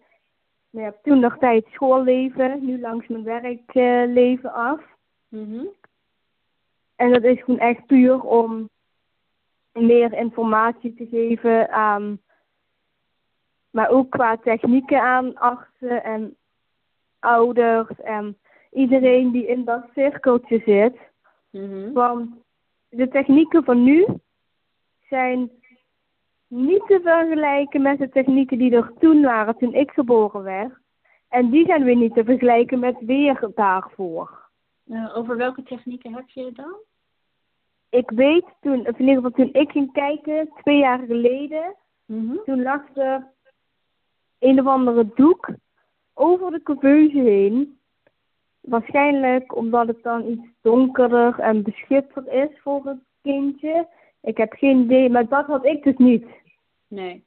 [0.69, 4.81] nou ja, toen nog tijd schoolleven, nu langs mijn werkleven af.
[5.27, 5.65] Mhm.
[6.95, 8.69] En dat is gewoon echt puur om
[9.79, 12.19] meer informatie te geven aan,
[13.69, 16.35] maar ook qua technieken aan artsen en
[17.19, 18.37] ouders en
[18.71, 20.97] iedereen die in dat cirkeltje zit.
[21.49, 21.93] Mhm.
[21.93, 22.29] Want
[22.89, 24.05] de technieken van nu
[25.09, 25.49] zijn
[26.47, 30.73] niet te vergelijken met de technieken die er toen waren, toen ik geboren werd.
[31.29, 34.43] En die zijn weer niet te vergelijken met weer daarvoor.
[34.87, 36.75] Eh, over welke technieken heb je het dan?
[37.95, 42.35] Ik weet toen, of in ieder geval toen ik ging kijken, twee jaar geleden, Mhm.
[42.45, 43.27] toen lag er
[44.39, 45.49] een of andere doek
[46.13, 47.79] over de couveuse heen.
[48.61, 53.87] Waarschijnlijk omdat het dan iets donkerder en beschutter is voor het kindje.
[54.21, 56.25] Ik heb geen idee, maar dat had ik dus niet.
[56.87, 57.23] Nee.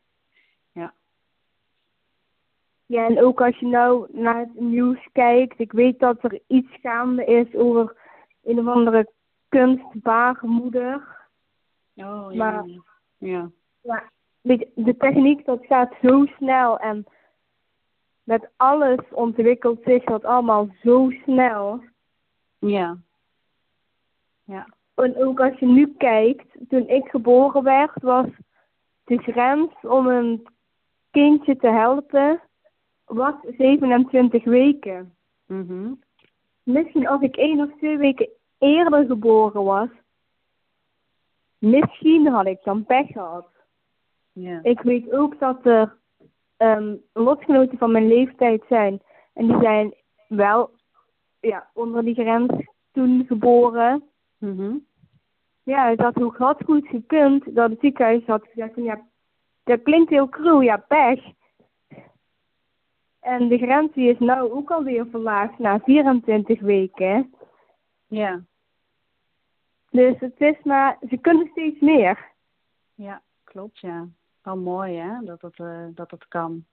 [2.87, 6.79] Ja, en ook als je nou naar het nieuws kijkt, ik weet dat er iets
[6.83, 7.97] gaande is over
[8.45, 9.09] een of andere
[9.49, 11.17] kunstbaarmoeder.
[11.95, 12.37] Oh, ja.
[12.37, 12.65] Maar-
[13.19, 13.51] ja.
[13.83, 14.03] Ja,
[14.41, 17.07] weet je, de techniek dat gaat zo snel en
[18.23, 21.81] met alles ontwikkelt zich dat allemaal zo snel.
[22.59, 22.97] Ja.
[24.45, 24.67] Ja.
[24.95, 28.27] En ook als je nu kijkt, toen ik geboren werd, was
[29.05, 30.47] de grens om een
[31.11, 32.41] kindje te helpen,
[33.05, 35.15] was 27 weken.
[35.47, 35.93] Mhm.
[36.63, 38.29] Misschien als ik één of twee weken
[38.59, 39.89] eerder geboren was,
[41.59, 43.47] misschien had ik dan pech gehad.
[44.33, 44.61] Ja.
[44.63, 45.97] Ik weet ook dat er
[46.57, 49.01] ehm lotgenoten van mijn leeftijd zijn.
[49.33, 49.95] En die zijn
[50.29, 50.71] wel
[51.41, 52.53] ja, onder die grens
[52.93, 54.03] toen geboren.
[54.39, 54.77] Mhm.
[55.63, 59.07] Ja, dat hoe had goed gekund dat het ziekenhuis had gezegd van ja,
[59.65, 61.21] dat klinkt heel cruel, ja, pech.
[63.21, 67.35] En de grens die is nou ook alweer verlaagd naar 24 weken.
[68.09, 68.43] Ja.
[69.91, 72.33] Dus het is maar, ze kunnen steeds meer.
[72.95, 74.09] Ja, klopt, ja.
[74.43, 76.65] Wel mooi, hè, dat het, eh, dat het kan.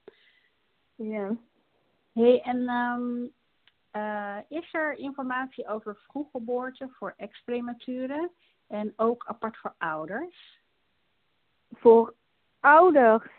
[0.96, 1.36] Ja.
[2.14, 3.28] hey, en ehm,
[3.92, 8.32] eh, is er informatie over vroeggeboorte voor ex-prematuren
[8.68, 10.60] en ook apart voor ouders?
[11.74, 12.14] Voor
[12.60, 13.30] ouders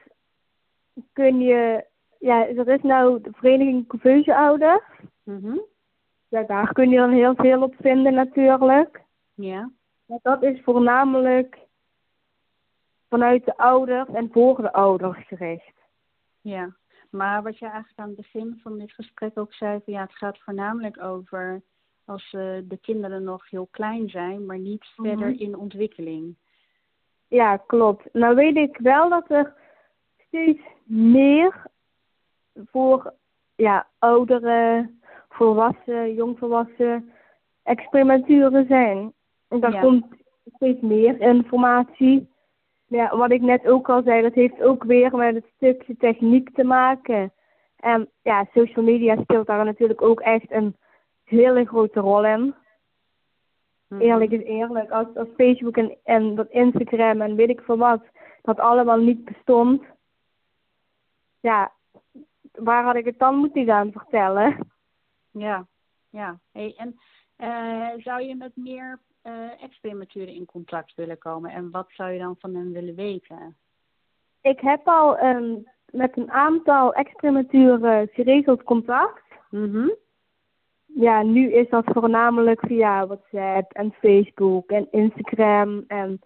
[1.12, 1.86] kun je,
[2.18, 4.84] ja, er is nou de vereniging Couveuse Ouders.
[5.22, 5.58] Mhm.
[6.28, 9.02] Ja, daar kun je dan heel veel op vinden natuurlijk.
[9.34, 9.70] Ja.
[10.06, 11.58] Maar dat is voornamelijk
[13.08, 15.74] vanuit de ouders en voor de ouders gericht.
[16.40, 16.74] Ja,
[17.10, 20.14] maar wat je eigenlijk aan het begin van dit gesprek ook zei, van ja, het
[20.16, 21.62] gaat voornamelijk over
[22.04, 25.08] als eh, de kinderen nog heel klein zijn, maar niet Mhm.
[25.08, 26.36] verder in ontwikkeling.
[27.28, 28.08] Ja, klopt.
[28.12, 29.54] Nou weet ik wel dat er
[30.26, 31.62] steeds meer
[32.70, 33.14] voor
[33.54, 34.90] ja, oudere,
[35.36, 37.10] volwassen, jongvolwassen
[37.62, 39.12] experimenturen zijn.
[39.48, 39.80] En daar Ja.
[39.80, 40.06] komt
[40.54, 42.28] steeds meer informatie.
[42.86, 46.54] Ja, wat ik net ook al zei, dat heeft ook weer met het stukje techniek
[46.54, 47.32] te maken.
[47.76, 50.76] En ja, social media speelt daar natuurlijk ook echt een
[51.24, 52.54] hele grote rol in.
[53.88, 54.00] Mhm.
[54.00, 58.02] Eerlijk is eerlijk, als, als Facebook en, en dat Instagram en weet ik veel wat,
[58.42, 59.82] dat allemaal niet bestond.
[61.40, 61.72] Ja,
[62.52, 64.56] waar had ik het dan moeten gaan vertellen?
[65.38, 65.66] Ja,
[66.10, 66.38] ja.
[66.52, 66.98] Hey, en
[67.36, 69.00] eh, zou je met meer
[69.60, 73.56] ex-prematuren in contact willen komen en wat zou je dan van hen willen weten?
[74.40, 75.54] Ik heb al ehm,
[75.90, 79.22] met een aantal ex-prematuren geregeld contact.
[79.50, 79.88] Mhm.
[80.86, 86.20] Ja, nu is dat voornamelijk via WhatsApp en Facebook en Instagram en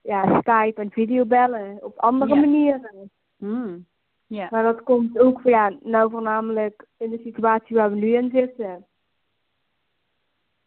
[0.00, 2.40] ja, Skype en videobellen op andere Ja.
[2.40, 3.10] manieren.
[3.36, 3.86] Mm.
[4.30, 4.48] Ja.
[4.50, 8.86] Maar dat komt ook ja, nou voornamelijk in de situatie waar we nu in zitten.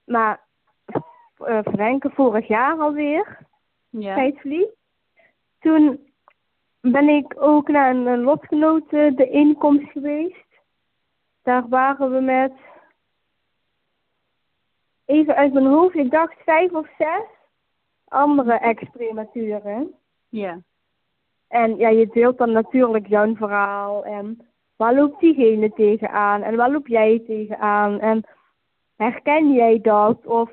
[0.03, 0.43] Maar
[1.37, 1.59] uh,
[2.13, 3.37] vorig jaar alweer,
[3.89, 4.31] Ja.
[5.59, 6.13] Toen
[6.81, 8.23] ben ik ook naar een, een
[9.15, 10.47] de inkomst geweest.
[11.41, 12.53] Daar waren we met,
[15.05, 17.25] even uit mijn hoofd, ik dacht vijf of zes
[18.07, 19.93] andere ex-prematuren.
[20.29, 20.61] Ja.
[21.53, 24.05] En ja, je deelt dan natuurlijk jouw verhaal.
[24.05, 26.41] En waar loopt diegene tegenaan?
[26.41, 27.99] En waar loop jij tegenaan?
[27.99, 28.23] En
[28.95, 30.25] herken jij dat?
[30.25, 30.51] Of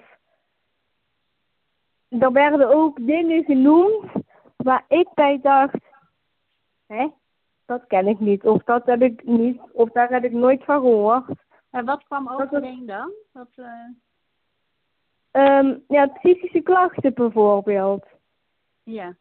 [2.08, 4.04] er werden ook dingen genoemd
[4.56, 5.78] waar ik bij dacht,
[6.86, 7.08] hè,
[7.66, 8.44] dat ken ik niet.
[8.44, 9.60] Of dat heb ik niet.
[9.72, 11.24] Of daar heb ik nooit van gehoord.
[11.70, 13.12] En wat kwam overeen dan?
[13.32, 13.48] Wat,
[15.30, 18.06] Ehm, ja, psychische klachten bijvoorbeeld.
[18.82, 19.16] ja.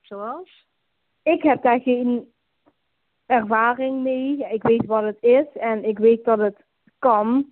[0.00, 0.70] Zoals?
[1.22, 2.32] Ik heb daar geen
[3.26, 4.46] ervaring mee.
[4.50, 6.64] Ik weet wat het is en ik weet dat het
[6.98, 7.46] kan.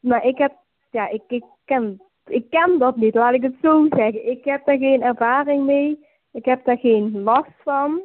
[0.00, 0.52] Maar ik heb,
[0.90, 4.30] ja, ik, ik, ken, ik ken dat niet, laat ik het zo zeggen.
[4.30, 6.06] Ik heb daar geen ervaring mee.
[6.30, 8.02] Ik heb daar geen last van.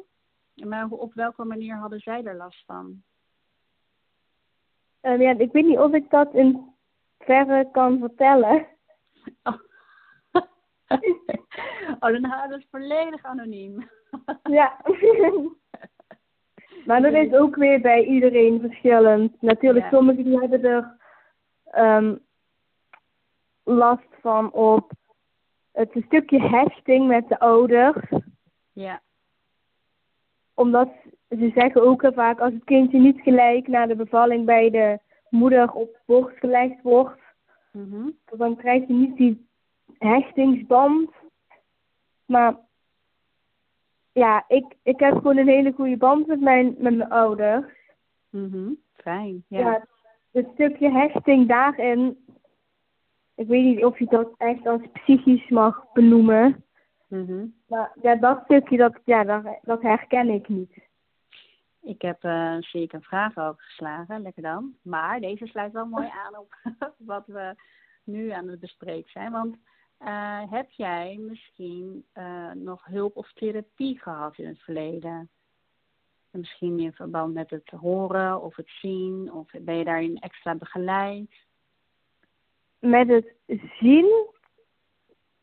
[0.54, 3.02] Maar op welke manier hadden zij er last van?
[5.00, 6.74] Ehm, ja, ik weet niet of ik dat in
[7.18, 8.66] verre kan vertellen.
[9.42, 9.58] Oh,
[12.00, 13.90] oh dan houden we het volledig anoniem.
[14.42, 14.76] Ja.
[16.86, 19.42] maar dat is ook weer bij iedereen verschillend.
[19.42, 19.90] Natuurlijk, Ja.
[19.90, 20.96] sommigen die hebben er
[21.64, 22.16] ehm,
[23.64, 24.90] last van op
[25.72, 28.08] het een stukje hechting met de ouders.
[28.72, 29.00] Ja.
[30.54, 30.88] Omdat
[31.28, 34.98] ze zeggen ook heel vaak als het kindje niet gelijk na de bevalling bij de
[35.30, 37.20] moeder op borst gelegd wordt,
[37.72, 38.08] Mhm.
[38.36, 39.46] dan krijg je niet die
[39.98, 41.10] hechtingsband.
[42.26, 42.56] Maar
[44.12, 47.66] ja, ik, ik heb gewoon een hele goede band met mijn, met mijn ouders.
[48.30, 48.70] Mhm.
[48.94, 49.44] Fijn.
[49.48, 49.58] Ja.
[49.58, 49.86] Ja.
[50.32, 52.24] het stukje hechting daarin,
[53.34, 56.64] ik weet niet of je dat echt als psychisch mag benoemen.
[57.08, 57.46] Mhm.
[57.66, 60.90] Maar ja, dat stukje, dat, ja, dat, dat herken ik niet.
[61.82, 64.74] Ik heb eh zeker een vraag over geslagen, lekker dan.
[64.82, 66.54] Maar deze sluit wel mooi aan op
[67.12, 67.54] wat we
[68.04, 69.32] nu aan het bespreken zijn.
[69.32, 69.56] Want
[70.04, 75.30] eh, heb jij misschien eh, nog hulp of therapie gehad in het verleden?
[76.30, 80.54] En Misschien in verband met het horen of het zien, of ben je daarin extra
[80.54, 81.30] begeleid?
[82.78, 83.34] Met het
[83.80, 84.26] zien,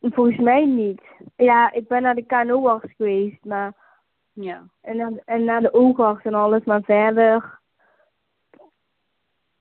[0.00, 1.02] volgens mij niet.
[1.36, 3.74] Ja, ik ben naar de KNO-arts geweest, maar,
[4.32, 4.66] Ja.
[4.80, 7.58] en, naar, en naar de oogarts en alles, maar verder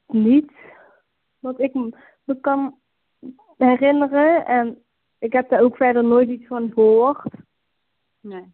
[0.07, 0.51] niet.
[1.39, 2.79] Wat ik me kan
[3.57, 4.45] herinneren.
[4.45, 4.83] En
[5.19, 7.33] ik heb daar ook verder nooit iets van gehoord.
[8.19, 8.53] Nee.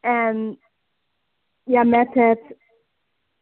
[0.00, 0.60] En
[1.62, 2.40] ja, met het,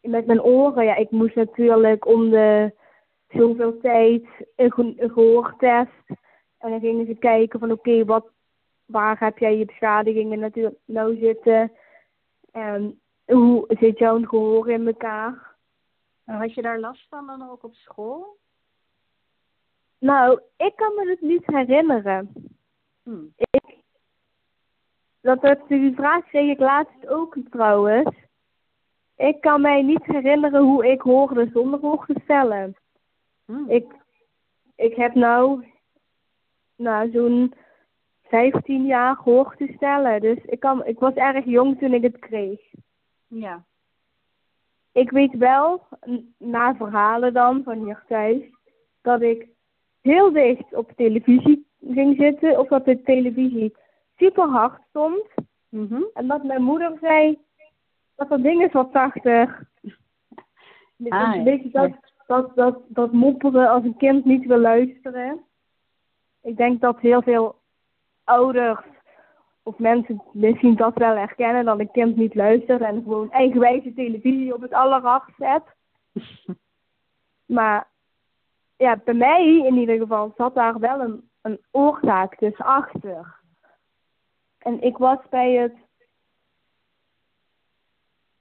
[0.00, 2.74] met mijn oren, ja, ik moest natuurlijk om de
[3.28, 4.24] zoveel tijd
[4.56, 6.06] een, ge- een gehoortest.
[6.58, 8.26] En dan gingen ze kijken van oké, wat,
[8.84, 11.72] waar heb jij je beschadigingen natuurlijk nou zitten?
[12.52, 15.54] En hoe zit jouw gehoor in elkaar?
[16.24, 18.38] En had je daar last van dan ook op school?
[20.00, 22.32] Nou, ik kan me het niet herinneren.
[23.02, 23.24] Hm.
[23.36, 23.74] Ik,
[25.20, 28.16] dat, dat, die vraag kreeg ik laatst ook trouwens.
[29.16, 32.76] Ik kan mij niet herinneren hoe ik hoorde zonder hoor te stellen.
[33.44, 33.70] Hm.
[33.70, 33.86] Ik,
[34.76, 35.66] ik heb nou,
[36.76, 37.54] nou zo'n
[38.22, 40.20] 15 jaar gehoord te stellen.
[40.20, 42.60] Dus ik, kan, ik was erg jong toen ik het kreeg.
[43.26, 43.64] Ja.
[44.92, 45.86] Ik weet wel,
[46.38, 48.42] na verhalen dan van hier thuis,
[49.00, 49.48] dat ik
[50.02, 52.58] heel dicht op televisie ging zitten.
[52.58, 53.76] Of dat de televisie
[54.16, 55.24] super hard stond.
[55.68, 56.02] Mhm.
[56.14, 57.38] En dat mijn moeder zei
[58.16, 59.62] dat dat ding is wat 80.
[60.96, 61.90] Dus Ah, een beetje dat,
[62.26, 65.40] dat, dat, dat mopperen als een kind niet wil luisteren.
[66.42, 67.56] Ik denk dat heel veel
[68.24, 68.80] ouders
[69.62, 74.54] of mensen misschien dat wel herkennen dat een kind niet luistert en gewoon eigenwijze televisie
[74.54, 75.62] op het allerhardst zet.
[77.44, 77.89] Maar
[78.80, 83.38] ja, bij mij in ieder geval zat daar wel een, een oorzaak dus achter.
[84.58, 85.74] En ik was bij het,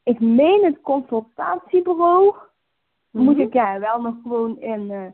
[0.03, 2.35] ik meen het consultatiebureau,
[3.09, 3.41] moet Mhm.
[3.41, 5.11] ik ja wel nog gewoon in eh,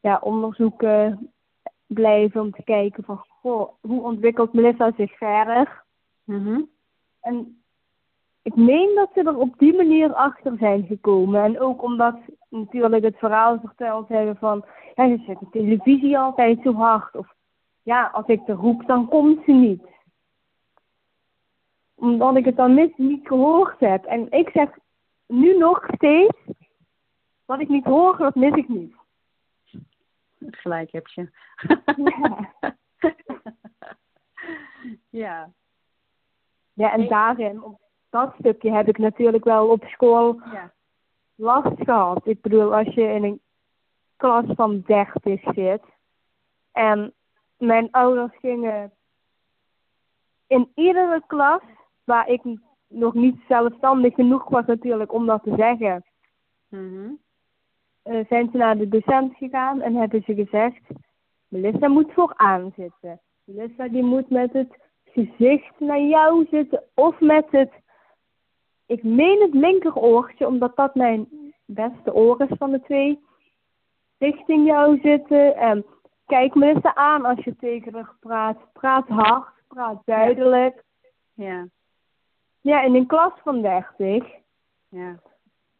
[0.00, 1.32] ja, onderzoeken
[1.86, 5.84] blijven om te kijken van, goh, hoe ontwikkelt Melissa zich verder?
[6.24, 6.60] Mhm.
[7.20, 7.62] En
[8.42, 11.42] ik meen dat ze er op die manier achter zijn gekomen.
[11.42, 12.16] En ook omdat
[12.54, 14.64] natuurlijk het verhaal verteld hebben van,
[14.94, 17.14] ja, je zet de televisie altijd zo hard.
[17.14, 17.34] Of
[17.82, 19.82] ja, als ik er roep, dan komt ze niet.
[21.94, 24.04] Omdat ik het dan mis, niet gehoord heb.
[24.04, 24.68] En ik zeg
[25.26, 26.38] nu nog steeds,
[27.44, 28.94] wat ik niet hoor, dat mis ik niet.
[30.50, 31.30] Gelijk heb je.
[31.96, 32.52] Ja.
[35.24, 35.50] ja.
[36.72, 40.72] Ja, en daarin, op dat stukje heb ik natuurlijk wel op school Ja.
[41.34, 42.26] Last gehad.
[42.26, 43.40] Ik bedoel, als je in een
[44.16, 45.82] klas van 30 zit
[46.72, 47.12] en
[47.58, 48.92] mijn ouders gingen
[50.46, 51.60] in iedere klas,
[52.04, 52.42] waar ik
[52.88, 56.04] nog niet zelfstandig genoeg was natuurlijk om dat te zeggen,
[56.68, 57.10] Mhm.
[58.02, 60.82] eh, zijn ze naar de docent gegaan en hebben ze gezegd,
[61.48, 63.20] Melissa moet vooraan zitten.
[63.44, 67.72] Melissa die moet met het gezicht naar jou zitten of met het,
[68.86, 71.28] ik meen het linkeroortje, omdat dat mijn
[71.64, 73.24] beste oor is van de twee,
[74.18, 75.56] richting jou zitten.
[75.56, 75.84] En
[76.26, 78.72] kijk Melissa aan als je tegen haar praat.
[78.72, 80.84] Praat hard, praat duidelijk.
[81.34, 81.66] Ja.
[82.60, 84.24] Ja, in een klas van 30
[84.88, 85.18] Ja.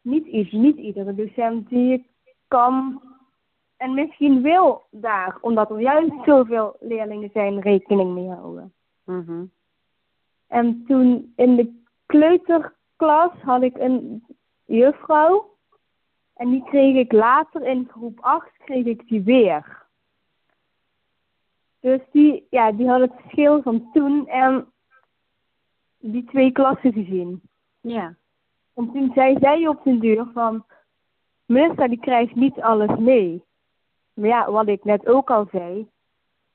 [0.01, 2.07] niet, niet iedere docent die
[2.49, 3.03] kan
[3.77, 8.73] en misschien wil daar, omdat er juist zoveel leerlingen zijn, rekening mee houden.
[9.05, 9.45] Mhm.
[10.47, 11.83] En toen in de
[12.97, 14.25] kleuterklas had ik een
[14.65, 15.53] juffrouw
[16.35, 19.83] En die kreeg ik later in groep 8 kreeg ik die weer.
[21.81, 24.73] Dus die, ja, die had het verschil van toen en
[25.99, 27.43] die twee klassen gezien.
[27.81, 28.15] Ja.
[28.75, 30.65] En toen zei zij op den duur van,
[31.45, 33.45] Melissa die krijgt niet alles mee.
[34.15, 35.89] Maar ja, wat ik net ook al zei,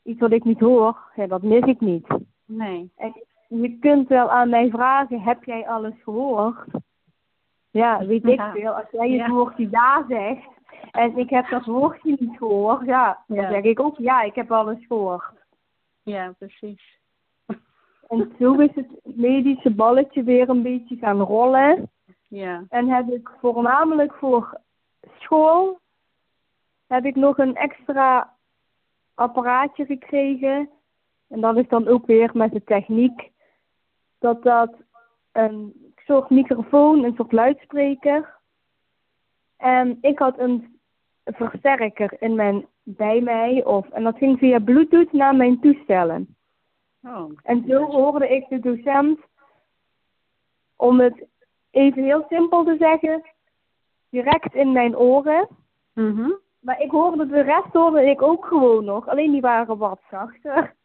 [0.04, 2.08] iets wat ik niet hoor, ja, dat mis ik niet.
[2.46, 2.92] Nee.
[2.96, 3.14] En
[3.50, 6.66] je kunt wel aan mij vragen, heb jij alles gehoord?
[7.72, 8.52] Ja, weet ik Ja.
[8.52, 8.72] veel.
[8.72, 9.30] Als jij het Ja.
[9.30, 10.48] woordje ja zegt
[10.92, 13.50] en ik heb dat woordje niet gehoord, ja, dan Ja.
[13.50, 15.32] zeg ik ook ja, ik heb alles gehoord.
[16.04, 17.00] Ja, precies.
[18.10, 21.90] En zo is het medische balletje weer een beetje gaan rollen.
[22.28, 22.64] Ja.
[22.70, 24.60] En heb ik voornamelijk voor
[25.20, 25.80] school
[26.88, 28.34] heb ik nog een extra
[29.16, 30.70] apparaatje gekregen.
[31.28, 33.32] En dat is dan ook weer met de techniek.
[34.20, 34.76] Dat dat
[35.32, 38.38] een soort microfoon, een soort luidspreker.
[39.58, 40.80] En ik had een
[41.26, 43.66] versterker in mijn, bij mij.
[43.66, 46.36] Of, en dat ging via bluetooth naar mijn toestellen.
[47.04, 47.32] Oh.
[47.44, 49.20] En zo hoorde ik de docent,
[50.76, 51.26] om het
[51.72, 53.24] even heel simpel te zeggen,
[54.10, 55.48] direct in mijn oren.
[55.94, 56.32] Mhm.
[56.60, 60.76] Maar ik hoorde de rest hoorde ik ook gewoon nog, alleen die waren wat zachter.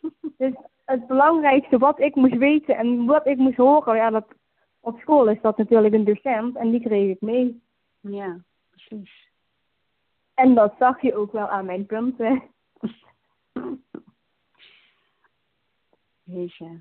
[0.38, 0.52] Dus
[0.90, 4.26] het belangrijkste wat ik moest weten en wat ik moest horen, ja, dat,
[4.80, 7.62] op school is dat natuurlijk een docent en die kreeg ik mee.
[8.00, 9.28] Ja, precies.
[10.34, 12.42] En dat zag je ook wel aan mijn punten.
[16.22, 16.80] Jeetje.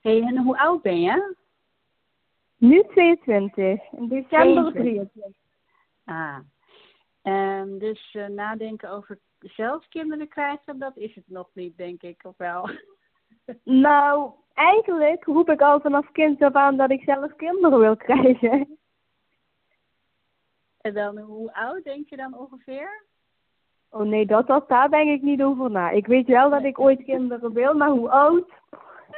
[0.00, 1.36] hey, en hoe oud ben je?
[2.56, 4.72] Nu 22, in december 22.
[4.72, 5.24] 23.
[6.04, 6.38] Ah.
[7.22, 12.24] En dus eh, nadenken over zelf kinderen krijgen, dat is het nog niet, denk ik,
[12.24, 12.70] of wel?
[13.62, 18.78] Nou, eigenlijk roep ik al vanaf kind af aan dat ik zelf kinderen wil krijgen.
[20.80, 23.04] En dan, hoe oud denk je dan ongeveer?
[23.90, 25.90] Oh nee, dat, dat, daar denk ik niet over na.
[25.90, 28.48] Ik weet wel dat ik ooit kinderen wil, maar hoe oud?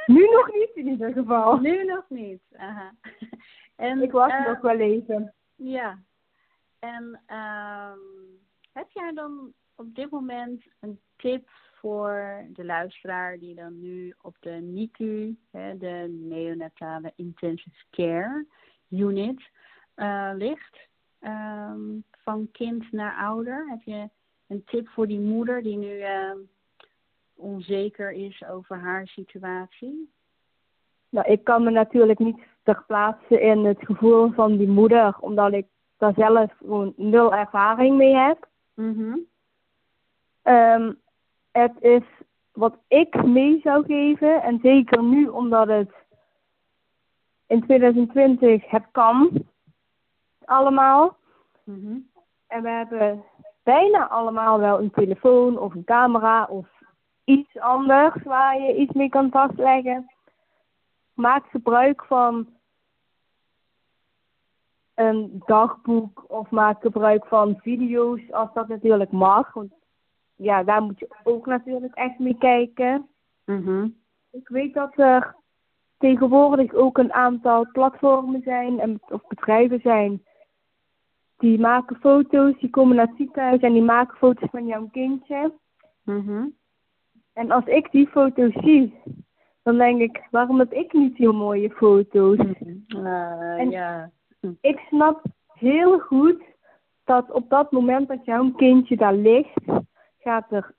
[0.05, 1.57] Nu nog niet in ieder geval.
[1.59, 2.41] Nu nog niet.
[2.57, 2.91] Aha.
[3.75, 5.33] En, Ik wacht eh, nog wel even.
[5.55, 5.99] Ja.
[6.79, 7.99] En ehm,
[8.71, 11.49] heb jij dan op dit moment een tip
[11.81, 18.45] voor de luisteraar die dan nu op de NICU, hè, de neonatale intensive care
[18.89, 19.49] unit,
[19.93, 20.77] eh, ligt?
[21.19, 21.79] Ehm,
[22.11, 23.69] van kind naar ouder.
[23.69, 24.09] Heb je
[24.47, 26.37] een tip voor die moeder die nu ehm,
[27.35, 30.11] onzeker is over haar situatie?
[31.09, 35.65] Nou, ik kan me natuurlijk niet verplaatsen in het gevoel van die moeder, omdat ik
[35.97, 38.47] daar zelf gewoon nul ervaring mee heb.
[38.73, 39.17] Mhm.
[40.41, 40.91] Ehm,
[41.51, 42.03] het is
[42.51, 45.91] wat ik mee zou geven, en zeker nu omdat het
[47.47, 49.31] in 2020 het kan,
[50.45, 51.17] allemaal.
[51.63, 51.97] Mhm.
[52.47, 53.23] En we hebben
[53.63, 56.67] bijna allemaal wel een telefoon of een camera of
[57.23, 60.11] iets anders waar je iets mee kan vastleggen.
[61.13, 62.47] Maak gebruik van
[64.93, 69.53] een dagboek of maak gebruik van video's als dat natuurlijk mag.
[69.53, 69.73] Want
[70.41, 73.07] ja, daar moet je ook natuurlijk echt mee kijken.
[73.45, 73.87] Mhm.
[74.31, 75.35] Ik weet dat er
[75.97, 80.23] tegenwoordig ook een aantal platformen zijn en, of bedrijven zijn
[81.37, 85.53] die maken foto's, die komen naar het ziekenhuis en die maken foto's van jouw kindje.
[86.03, 86.45] Mhm.
[87.33, 88.93] En als ik die foto's zie,
[89.63, 92.37] dan denk ik, waarom heb ik niet heel mooie foto's?
[92.87, 94.11] Ah, En- ja.
[94.61, 95.23] Ik snap
[95.53, 96.41] heel goed
[97.03, 99.65] dat op dat moment dat jouw kindje daar ligt,
[100.23, 100.73] gaat er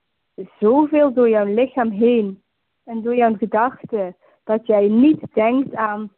[0.59, 2.43] zoveel door jouw lichaam heen
[2.85, 6.13] en door jouw gedachten, dat jij niet denkt aan,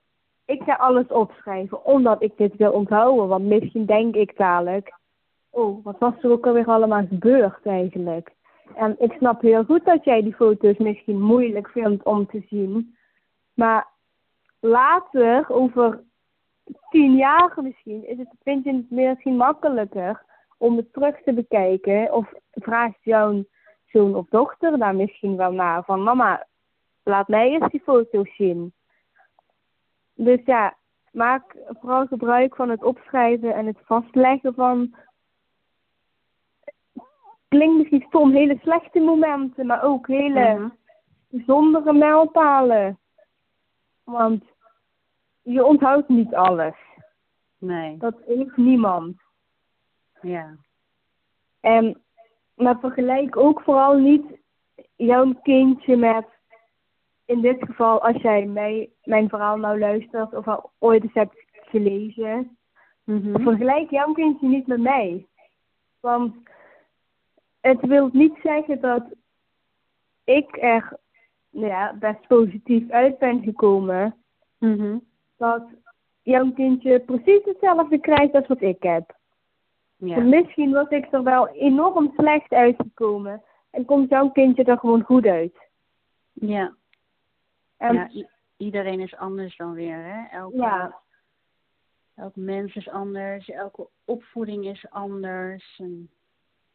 [0.44, 4.98] ik ga alles opschrijven omdat ik dit wil onthouden, want misschien denk ik dadelijk,
[5.50, 8.32] oh, wat was er ook alweer allemaal gebeurd eigenlijk?
[8.74, 12.96] En ik snap heel goed dat jij die foto's misschien moeilijk vindt om te zien,
[13.54, 13.88] maar
[14.60, 16.02] later, over
[16.90, 20.22] tien jaar misschien, is het, vind je het misschien makkelijker
[20.58, 22.12] om het terug te bekijken.
[22.12, 23.44] Of vraagt jouw
[23.86, 26.46] zoon of dochter daar misschien wel naar van mama,
[27.02, 28.72] laat mij eens die foto's zien.
[30.14, 30.76] Dus ja,
[31.12, 34.94] maak vooral gebruik van het opschrijven en het vastleggen van
[37.48, 40.68] klinkt misschien stom, hele slechte momenten, maar ook hele Mhm.
[41.28, 42.98] bijzondere mijlpalen.
[44.04, 44.44] Want
[45.42, 46.74] je onthoudt niet alles.
[47.58, 49.16] Nee, Dat heeft niemand.
[50.24, 50.56] Ja.
[51.60, 52.02] En,
[52.54, 54.24] maar vergelijk ook vooral niet
[54.96, 56.26] jouw kindje met,
[57.24, 61.44] in dit geval als jij mij, mijn verhaal nou luistert of al ooit eens hebt
[61.50, 62.56] gelezen,
[63.04, 63.42] Mhm.
[63.42, 65.26] Vergelijk jouw kindje niet met mij.
[66.00, 66.34] Want
[67.60, 69.04] het wil niet zeggen dat
[70.24, 70.98] ik er
[71.50, 74.14] nou ja, best positief uit ben gekomen.
[74.58, 74.98] Mhm.
[75.36, 75.62] Dat
[76.22, 79.16] jouw kindje precies hetzelfde krijgt als wat ik heb.
[79.96, 80.16] Ja.
[80.16, 83.42] En Misschien was ik er wel enorm slecht uitgekomen.
[83.70, 85.68] En komt jouw kindje er gewoon goed uit.
[86.32, 86.74] Ja.
[87.76, 88.26] En ja,
[88.56, 90.38] iedereen is anders dan weer, hè?
[90.38, 91.00] Elke, Ja.
[92.14, 95.78] elk mens is anders, elke opvoeding is anders.
[95.78, 96.10] En,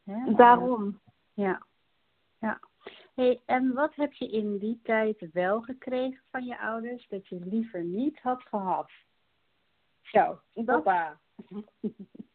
[0.03, 0.33] hè?
[0.33, 0.99] daarom.
[1.33, 1.65] Ja.
[2.39, 2.59] ja.
[3.15, 7.39] Hey, en wat heb je in die tijd wel gekregen van je ouders dat je
[7.39, 8.91] liever niet had gehad?
[10.01, 11.19] Zo, papa.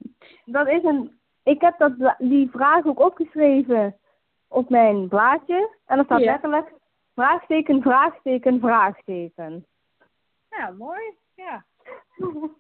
[0.45, 1.19] Dat is een.
[1.43, 3.97] Ik heb dat, die vraag ook opgeschreven
[4.49, 5.71] op mijn blaadje.
[5.87, 6.31] En er staat Ja.
[6.31, 6.73] letterlijk
[7.15, 9.67] vraagteken, vraagteken, vraagteken.
[10.51, 11.01] Ja, mooi.
[11.35, 11.65] Ja.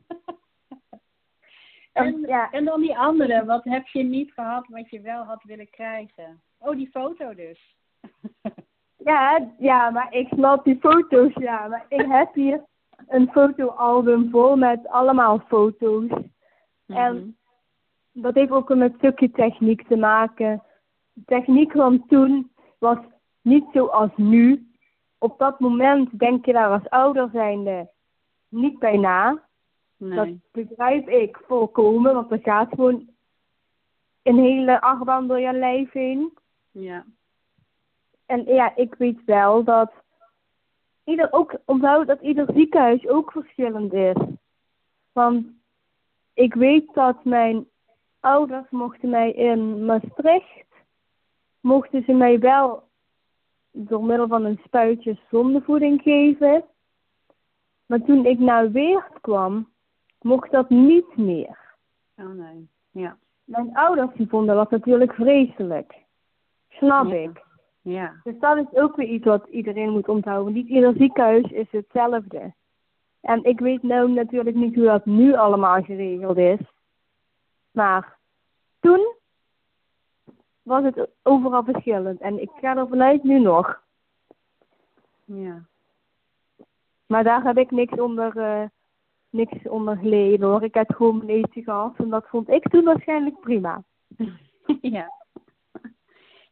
[1.93, 5.23] En, En, ja, en dan die andere, wat heb je niet gehad wat je wel
[5.25, 6.43] had willen krijgen?
[6.59, 7.77] Oh, die foto dus.
[9.11, 11.69] ja, ja, maar ik snap die foto's, ja.
[11.69, 12.65] Maar ik heb hier
[13.07, 16.11] een fotoalbum vol met allemaal foto's.
[16.87, 17.29] En Mhm.
[18.15, 20.63] Dat heeft ook met een stukje techniek te maken.
[21.13, 22.99] De techniek van toen was
[23.41, 24.69] niet zoals nu.
[25.19, 27.91] Op dat moment denk je daar als ouder zijnde
[28.49, 29.43] niet bij na.
[29.97, 33.09] Dat begrijp ik volkomen, want er gaat gewoon
[34.23, 36.33] een hele achtbaan door je lijf heen.
[36.71, 37.05] Ja.
[38.27, 39.93] En ja, ik weet wel dat
[41.05, 44.17] ieder ook onthoud dat ieder ziekenhuis ook verschillend is.
[45.13, 45.47] Want
[46.35, 47.67] ik weet dat mijn
[48.25, 50.67] ouders mochten mij in Maastricht,
[51.61, 52.83] mochten ze mij wel
[53.71, 56.65] door middel van een spuitje zondevoeding geven.
[57.87, 59.69] Maar toen ik naar Weert kwam,
[60.21, 61.59] mocht dat niet meer.
[62.17, 62.69] Oh nee.
[62.91, 63.17] Ja.
[63.45, 65.95] Mijn ouders die vonden dat natuurlijk vreselijk.
[66.69, 67.15] Snap Ja.
[67.15, 67.43] ik.
[67.83, 68.21] Ja.
[68.23, 70.53] Dus dat is ook weer iets wat iedereen moet onthouden.
[70.53, 72.55] Niet ieder ziekenhuis is hetzelfde.
[73.21, 76.59] En ik weet nou natuurlijk niet hoe dat nu allemaal geregeld is.
[77.75, 78.19] Maar
[78.81, 79.15] toen
[80.63, 82.21] was het overal verschillend.
[82.21, 83.83] En ik ga er vanuit nu nog.
[85.25, 85.67] Ja.
[87.07, 88.69] Maar daar heb ik niks onder, eh,
[89.31, 90.63] niks onder geleden hoor.
[90.63, 91.97] Ik heb gewoon eten gehad.
[91.97, 93.83] En dat vond ik toen waarschijnlijk prima.
[94.97, 95.13] ja.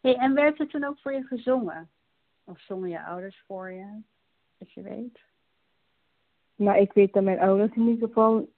[0.01, 1.91] Hey, en werd er toen ook voor je gezongen?
[2.45, 4.01] Of zongen je ouders voor je?
[4.59, 5.21] Dat je weet.
[6.55, 8.49] Maar ik weet dat mijn ouders in ieder geval.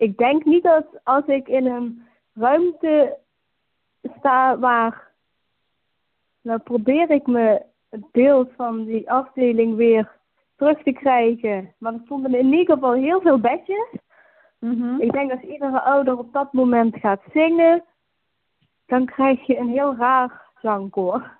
[0.00, 3.18] Ik denk niet dat als ik in een ruimte
[4.18, 5.10] sta waar.
[6.40, 10.10] Nou probeer ik me het beeld van die afdeling weer
[10.56, 11.74] terug te krijgen.
[11.78, 13.94] Maar er stonden in ieder geval heel veel bedjes.
[14.58, 15.00] Mhm.
[15.00, 17.84] Ik denk als iedere ouder op dat moment gaat zingen,
[18.86, 21.30] dan krijg je een heel raar zangkoor.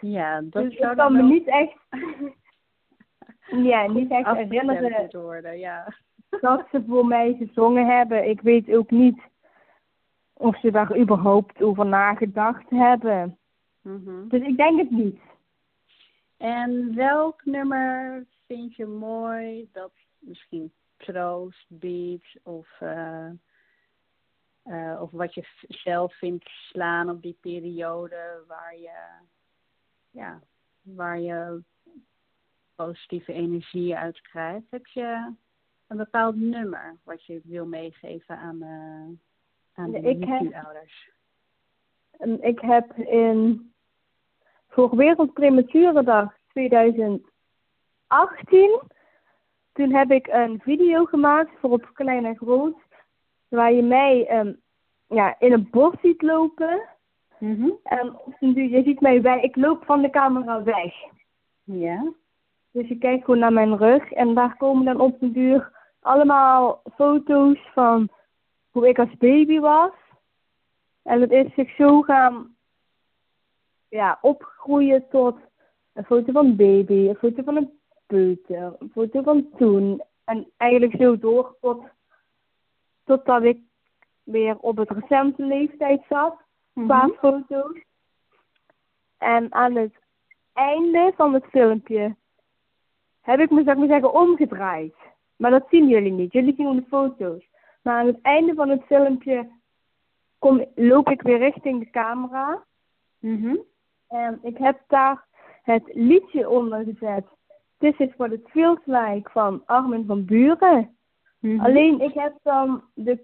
[0.00, 1.76] Ja, dat dus zou ik dan kan me niet echt.
[3.50, 5.58] Ja, niet echt herinneren worden.
[5.58, 5.94] Ja.
[6.40, 8.28] Dat ze voor mij gezongen hebben.
[8.28, 9.20] Ik weet ook niet
[10.32, 13.38] of ze daar überhaupt over nagedacht hebben.
[13.80, 14.28] Mhm.
[14.28, 15.20] Dus ik denk het niet.
[16.36, 23.30] En welk nummer vind je mooi dat misschien troost biedt of, eh,
[24.62, 28.98] eh, of wat je zelf vindt slaan op die periode waar je,
[30.10, 30.40] ja,
[30.82, 31.62] waar je
[32.74, 34.66] positieve energie uit krijgt?
[34.70, 35.32] Heb je
[35.88, 39.06] een bepaald nummer wat je wil meegeven aan, eh
[39.74, 40.52] aan de Ik heb-?
[42.10, 43.72] En ik heb in
[44.68, 48.80] voor Wereldprematurendag 2018,
[49.72, 52.76] toen heb ik een video gemaakt voor op klein en groot,
[53.48, 54.52] waar je mij ehm,
[55.06, 56.88] ja, in een bos ziet lopen.
[57.82, 60.94] En op den duur, je ziet mij bij, ik loop van de camera weg.
[61.64, 62.12] Ja.
[62.70, 66.82] Dus je kijkt gewoon naar mijn rug en daar komen dan op de duur allemaal
[66.94, 68.08] foto's van
[68.70, 69.92] hoe ik als baby was.
[71.02, 72.56] En het is zich zo gaan
[73.88, 75.36] ja, opgroeien tot
[75.92, 80.02] een foto van baby, een foto van een peuter, een foto van toen.
[80.24, 81.82] En eigenlijk zo door tot,
[83.04, 83.58] totdat ik
[84.22, 86.36] weer op het recente leeftijd zat
[86.72, 87.18] qua Mhm.
[87.18, 87.78] foto's.
[89.18, 89.94] En aan het
[90.52, 92.16] einde van het filmpje
[93.20, 94.94] heb ik me, zou ik maar zeggen, omgedraaid.
[95.38, 96.32] Maar dat zien jullie niet.
[96.32, 97.48] Jullie zien de foto's.
[97.82, 99.50] Maar aan het einde van het filmpje
[100.38, 102.64] kom, loop ik weer richting de camera.
[103.18, 103.56] Mhm.
[104.08, 105.24] En ik heb daar
[105.62, 107.24] het liedje onder gezet.
[107.78, 110.96] This is what it feels like van Armin van Buren.
[111.38, 111.60] Mhm.
[111.60, 113.18] Alleen ik heb dan de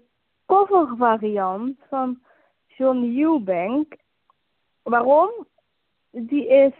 [0.45, 2.19] cover variant van
[2.67, 3.95] John Eubank.
[4.83, 5.29] Waarom?
[6.11, 6.73] Die is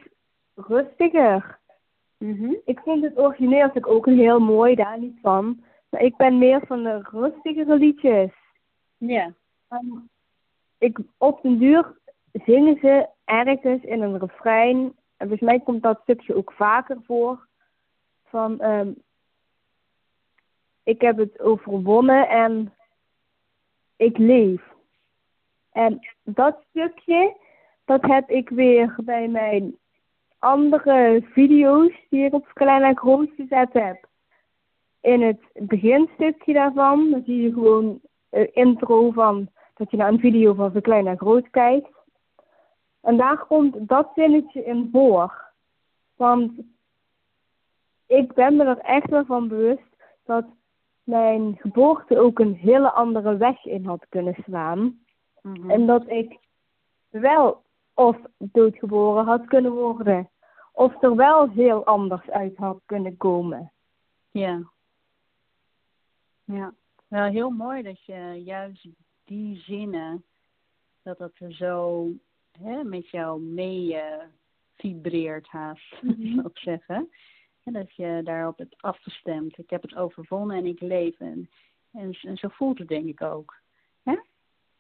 [0.56, 1.60] rustiger.
[2.18, 2.54] Mhm.
[2.66, 5.64] Ik vind het origineel natuurlijk ook heel mooi, daar niet van.
[5.90, 8.32] Maar ik ben meer van de rustigere liedjes.
[8.98, 9.34] Ja.
[9.68, 10.10] En
[10.78, 11.98] ik, op den duur
[12.32, 14.78] zingen ze ergens in een refrein.
[15.18, 17.48] En volgens mij komt dat stukje ook vaker voor.
[18.24, 18.92] Van, ehm,
[20.84, 22.74] ik heb het overwonnen en
[23.96, 24.62] ik leef.
[25.72, 27.38] En dat stukje,
[27.86, 29.78] dat heb ik weer bij mijn
[30.46, 34.08] andere video's die ik op klein en groot gezet heb.
[35.02, 40.20] In het beginstukje daarvan, dan zie je gewoon een intro van dat je naar een
[40.20, 41.90] video van zo klein en groot kijkt.
[43.02, 45.52] En daar komt dat zinnetje in voor.
[46.16, 46.52] Want
[48.08, 50.46] ik ben me er echt wel van bewust dat
[51.04, 55.00] mijn geboorte ook een hele andere weg in had kunnen slaan.
[55.42, 55.70] Mhm.
[55.70, 56.38] En dat ik
[57.10, 60.30] wel of doodgeboren had kunnen worden.
[60.76, 63.72] Of er wel heel anders uit had kunnen komen.
[64.32, 64.72] Ja.
[66.44, 66.74] Ja.
[67.08, 68.88] Wel heel mooi dat je juist
[69.24, 70.24] die zinnen,
[71.04, 72.08] dat dat er zo
[72.60, 74.26] hè, met jou mee eh,
[74.76, 76.34] vibreert haast, Mhm.
[76.34, 77.10] zou ik zeggen.
[77.64, 79.58] En dat je daarop hebt afgestemd.
[79.58, 81.20] Ik heb het overwonnen en ik leef.
[81.20, 81.50] En,
[81.92, 83.56] en, en zo voelt het denk ik ook.
[84.04, 84.16] Hè?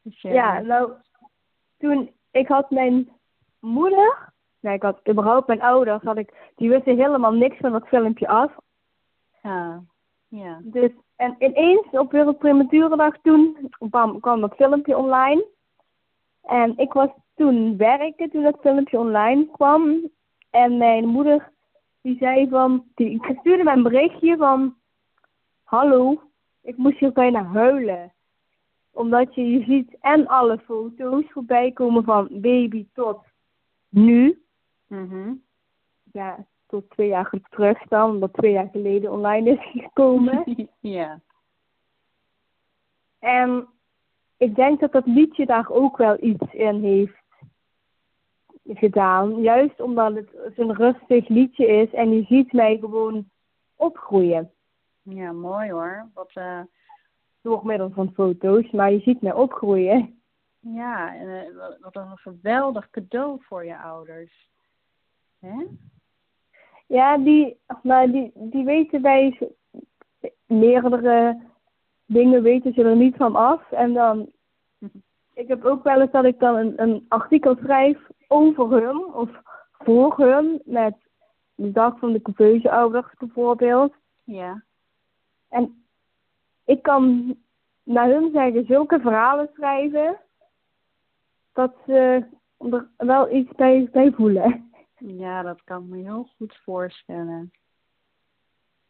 [0.02, 0.92] Dus Ja, nou,
[1.78, 3.10] toen ik had mijn
[3.60, 4.34] moeder,
[4.66, 8.28] nee, ik had überhaupt mijn ouders, had ik, die wisten helemaal niks van dat filmpje
[8.28, 8.52] af.
[9.44, 9.84] Ja.
[10.28, 10.60] Ja.
[10.64, 15.46] Dus, en ineens op Wereld Prematurendag toen bam, kwam dat filmpje online.
[16.42, 20.10] En ik was toen werken toen dat filmpje online kwam.
[20.50, 21.52] En mijn moeder
[22.02, 24.76] die zei van, die ik stuurde mij een berichtje van,
[25.64, 26.22] hallo,
[26.62, 28.14] ik moest hier bijna huilen.
[28.92, 33.24] Omdat je, je ziet en alle foto's voorbij komen van baby tot
[33.90, 34.45] nu.
[34.88, 35.34] Mhm.
[36.12, 40.44] Ja, tot twee jaar terug dan, omdat twee jaar geleden online is gekomen.
[40.80, 41.20] ja.
[43.20, 43.68] En
[44.38, 47.24] ik denk dat dat liedje daar ook wel iets in heeft
[48.68, 49.42] gedaan.
[49.42, 53.30] Juist omdat het zo'n rustig liedje is en je ziet mij gewoon
[53.76, 54.52] opgroeien.
[55.02, 56.10] Ja, mooi hoor.
[56.14, 56.60] Wat, eh,
[57.42, 60.20] Door middel van foto's, maar je ziet mij opgroeien.
[60.60, 64.50] ja, en, wat- wat een geweldig cadeau voor je ouders.
[65.46, 65.66] Hè?
[66.88, 71.42] Ja, die, maar die, die weten bij z- meerdere
[72.06, 73.72] dingen weten ze er niet van af.
[73.72, 74.30] En dan,
[75.34, 79.30] ik heb ook wel eens dat ik dan een, een artikel schrijf over hun of
[79.72, 80.96] voor hun, met
[81.56, 83.94] de dag van de couveuse ouders bijvoorbeeld.
[84.24, 84.64] Ja.
[85.50, 85.86] En
[86.66, 87.36] ik kan
[87.84, 90.20] naar hun zeggen zulke verhalen schrijven,
[91.54, 92.26] dat ze
[92.58, 94.65] er wel iets bij, bij voelen.
[95.08, 97.52] Ja, dat kan ik me heel goed voorstellen.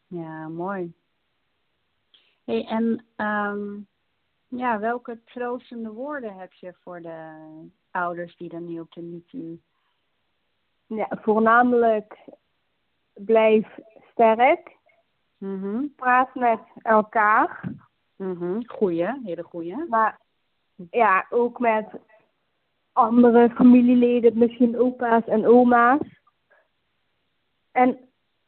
[0.06, 0.92] Ja, mooi.
[2.44, 3.78] Hey, en ehm,
[4.48, 7.30] ja, welke troostende woorden heb je voor de
[7.90, 9.60] ouders die dan nu op de NICU?
[10.86, 12.18] Ja, voornamelijk
[13.14, 13.78] blijf
[14.10, 14.76] sterk,
[15.38, 15.86] Mhm.
[15.96, 17.72] praat met elkaar,
[18.16, 18.60] Mhm.
[18.66, 19.84] Goeie, hele goeie.
[19.88, 20.20] maar
[20.90, 21.86] ja, ook met
[22.96, 26.00] andere familieleden, misschien opa's en oma's.
[27.72, 27.98] En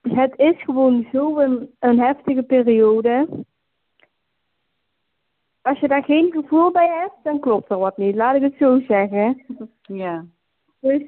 [0.01, 3.29] het is gewoon zo'n een heftige periode.
[5.63, 8.15] Als je daar geen gevoel bij hebt, dan klopt er wat niet.
[8.15, 9.45] Laat ik het zo zeggen.
[9.83, 10.25] Ja.
[10.81, 11.03] Dus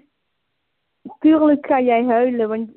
[1.19, 2.71] tuurlijk ga jij huilen, want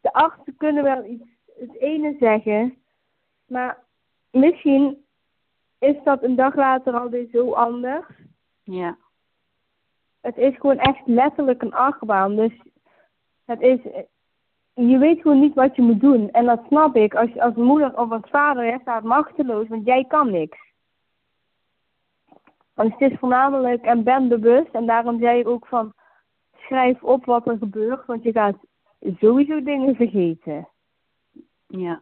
[0.00, 1.28] de artsen kunnen wel iets
[1.58, 2.76] het ene zeggen,
[3.46, 3.78] maar
[4.30, 5.04] misschien
[5.78, 8.06] is dat een dag later alweer zo anders.
[8.62, 8.96] Ja.
[10.24, 12.52] Het is gewoon echt letterlijk een achtbaan, dus
[13.44, 13.78] het is,
[14.74, 16.30] je weet gewoon niet wat je moet doen.
[16.30, 20.04] En dat snap ik, als, als moeder of als vader, je staat machteloos, want jij
[20.04, 20.58] kan niks.
[22.74, 25.92] Want het is voornamelijk, en ben bewust, en daarom zei ik ook van,
[26.56, 28.56] schrijf op wat er gebeurt, want je gaat
[29.18, 30.68] sowieso dingen vergeten.
[31.66, 32.00] Ja.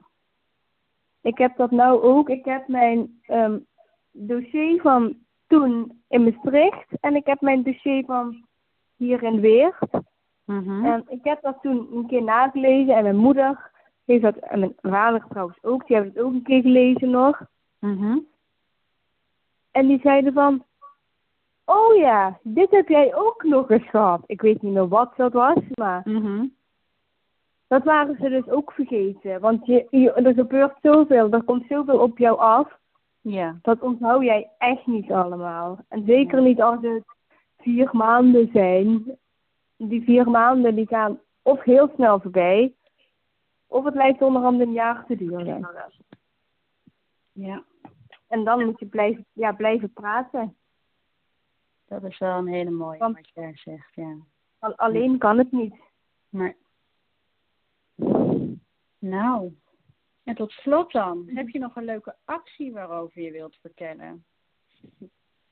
[1.20, 2.28] Ik heb dat nou ook.
[2.28, 3.58] Ik heb mijn ehm,
[4.10, 5.16] dossier van
[5.52, 8.44] toen in Maastricht en ik heb mijn dossier van
[8.96, 9.78] hier in Weert.
[10.44, 10.84] Mhm.
[10.84, 13.70] En ik heb dat toen een keer nagelezen en mijn moeder
[14.04, 17.40] heeft dat, en mijn vader trouwens ook, die hebben het ook een keer gelezen nog.
[17.78, 18.18] Mhm.
[19.70, 20.64] En die zeiden van,
[21.64, 24.22] oh ja, dit heb jij ook nog eens gehad.
[24.26, 26.46] Ik weet niet meer wat dat was, maar Mhm.
[27.66, 29.40] dat waren ze dus ook vergeten.
[29.40, 32.80] Want je, je, er gebeurt zoveel, er komt zoveel op jou af.
[33.22, 33.58] Ja.
[33.62, 35.78] Dat onthoud jij echt niet allemaal.
[35.88, 37.04] En zeker niet als het
[37.58, 39.18] vier maanden zijn.
[39.76, 42.74] Die vier maanden die gaan of heel snel voorbij,
[43.66, 45.68] of het lijkt onderhand een jaar te duren.
[47.32, 47.64] Ja.
[48.28, 50.56] En dan moet je blijven, ja, blijven praten.
[51.88, 54.16] Dat is wel een hele mooie Want- wat jij zegt, ja.
[54.58, 55.74] Al- alleen kan het niet.
[56.28, 56.54] Maar.
[58.98, 59.52] Nou.
[60.24, 61.28] En tot slot dan.
[61.34, 64.24] Heb je nog een leuke actie waarover je wilt vertellen?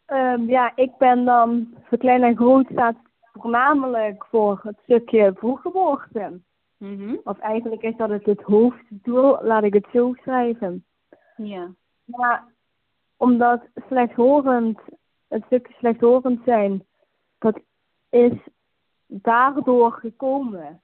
[0.07, 2.97] Ehm, ja, ik ben dan voor klein en groot staat
[3.33, 6.41] voornamelijk voor het stukje vroeggeboorte.
[6.77, 7.17] Mhm.
[7.25, 10.85] Of eigenlijk is dat het het hoofddoel, laat ik het zo schrijven.
[11.37, 11.71] Ja.
[12.05, 12.45] Maar
[13.17, 14.81] omdat slechthorend,
[15.29, 16.87] het stukje slechthorend zijn,
[17.39, 17.61] dat
[18.11, 18.33] is
[19.07, 20.81] daardoor gekomen.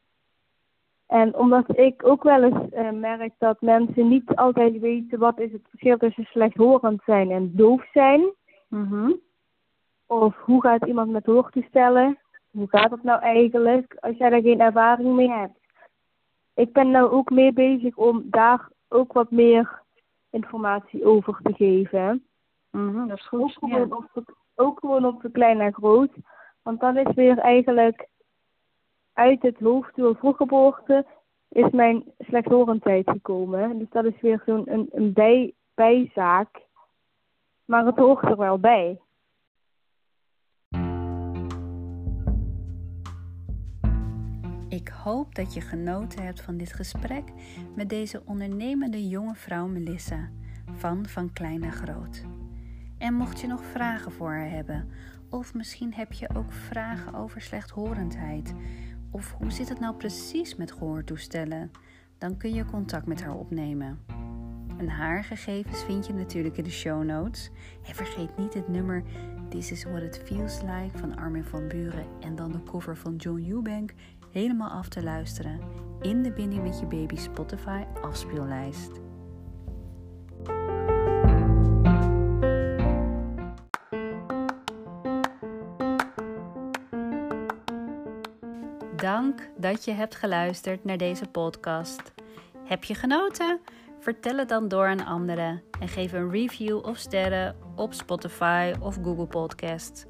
[1.06, 5.52] En omdat ik ook wel eens eh, merk dat mensen niet altijd weten wat is
[5.52, 8.24] het verschil tussen slechthorend zijn en doof zijn.
[8.68, 9.12] Mhm.
[10.06, 12.18] Of hoe gaat iemand met hoortoestellen?
[12.50, 15.58] Hoe gaat dat nou eigenlijk als jij daar geen ervaring mee hebt?
[16.54, 19.82] Ik ben nou ook mee bezig om daar ook wat meer
[20.30, 22.24] informatie over te geven.
[22.70, 23.52] Mhm, Dat is Ook goed.
[23.52, 23.96] gewoon, Ja.
[24.14, 26.10] op, ook gewoon op de klein en groot.
[26.62, 28.08] Want dan is weer eigenlijk
[29.16, 31.06] uit het hoofddoel vroeggeboorte
[31.48, 33.78] is mijn slechthorendheid gekomen.
[33.78, 36.48] Dus dat is weer zo'n een, een bij, bijzaak.
[37.64, 39.00] Maar het hoort er wel bij.
[44.68, 47.24] Ik hoop dat je genoten hebt van dit gesprek
[47.76, 50.30] met deze ondernemende jonge vrouw Melissa
[50.72, 52.24] van Van Klein naar Groot.
[52.98, 54.88] En mocht je nog vragen voor haar hebben,
[55.30, 58.54] of misschien heb je ook vragen over slechthorendheid,
[59.16, 61.70] of hoe zit het nou precies met gehoortoestellen,
[62.18, 63.98] dan kun je contact met haar opnemen.
[64.78, 67.50] En haar gegevens vind je natuurlijk in de show notes.
[67.86, 69.02] En vergeet niet het nummer
[69.48, 73.16] This is What It Feels Like van Armin van Buren en dan de cover van
[73.16, 73.92] John Eubank
[74.32, 75.60] helemaal af te luisteren
[76.00, 78.90] in de Binding met je baby Spotify afspeellijst.
[88.96, 92.12] Dank dat je hebt geluisterd naar deze podcast.
[92.64, 93.60] Heb je genoten?
[94.00, 98.98] Vertel het dan door aan anderen en geef een review of sterren op Spotify of
[99.02, 100.06] Google Podcast.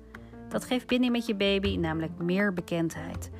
[0.48, 3.30] Dat geeft Binding met je baby namelijk meer bekendheid.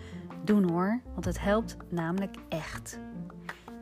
[0.44, 3.01] Doen hoor, want het helpt namelijk echt.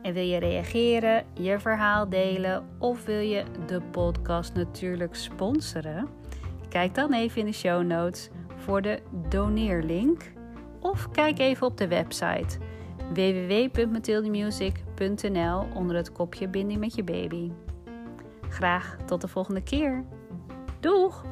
[0.01, 6.09] En wil je reageren, je verhaal delen of wil je de podcast natuurlijk sponsoren?
[6.69, 8.99] Kijk dan even in de show notes voor de
[9.29, 10.33] doneerlink
[10.91, 12.57] of kijk even op de website
[13.13, 17.51] www.mathildemusic.nl onder het kopje Binding met je baby.
[18.49, 20.03] Graag tot de volgende keer.
[20.79, 21.23] Doeg!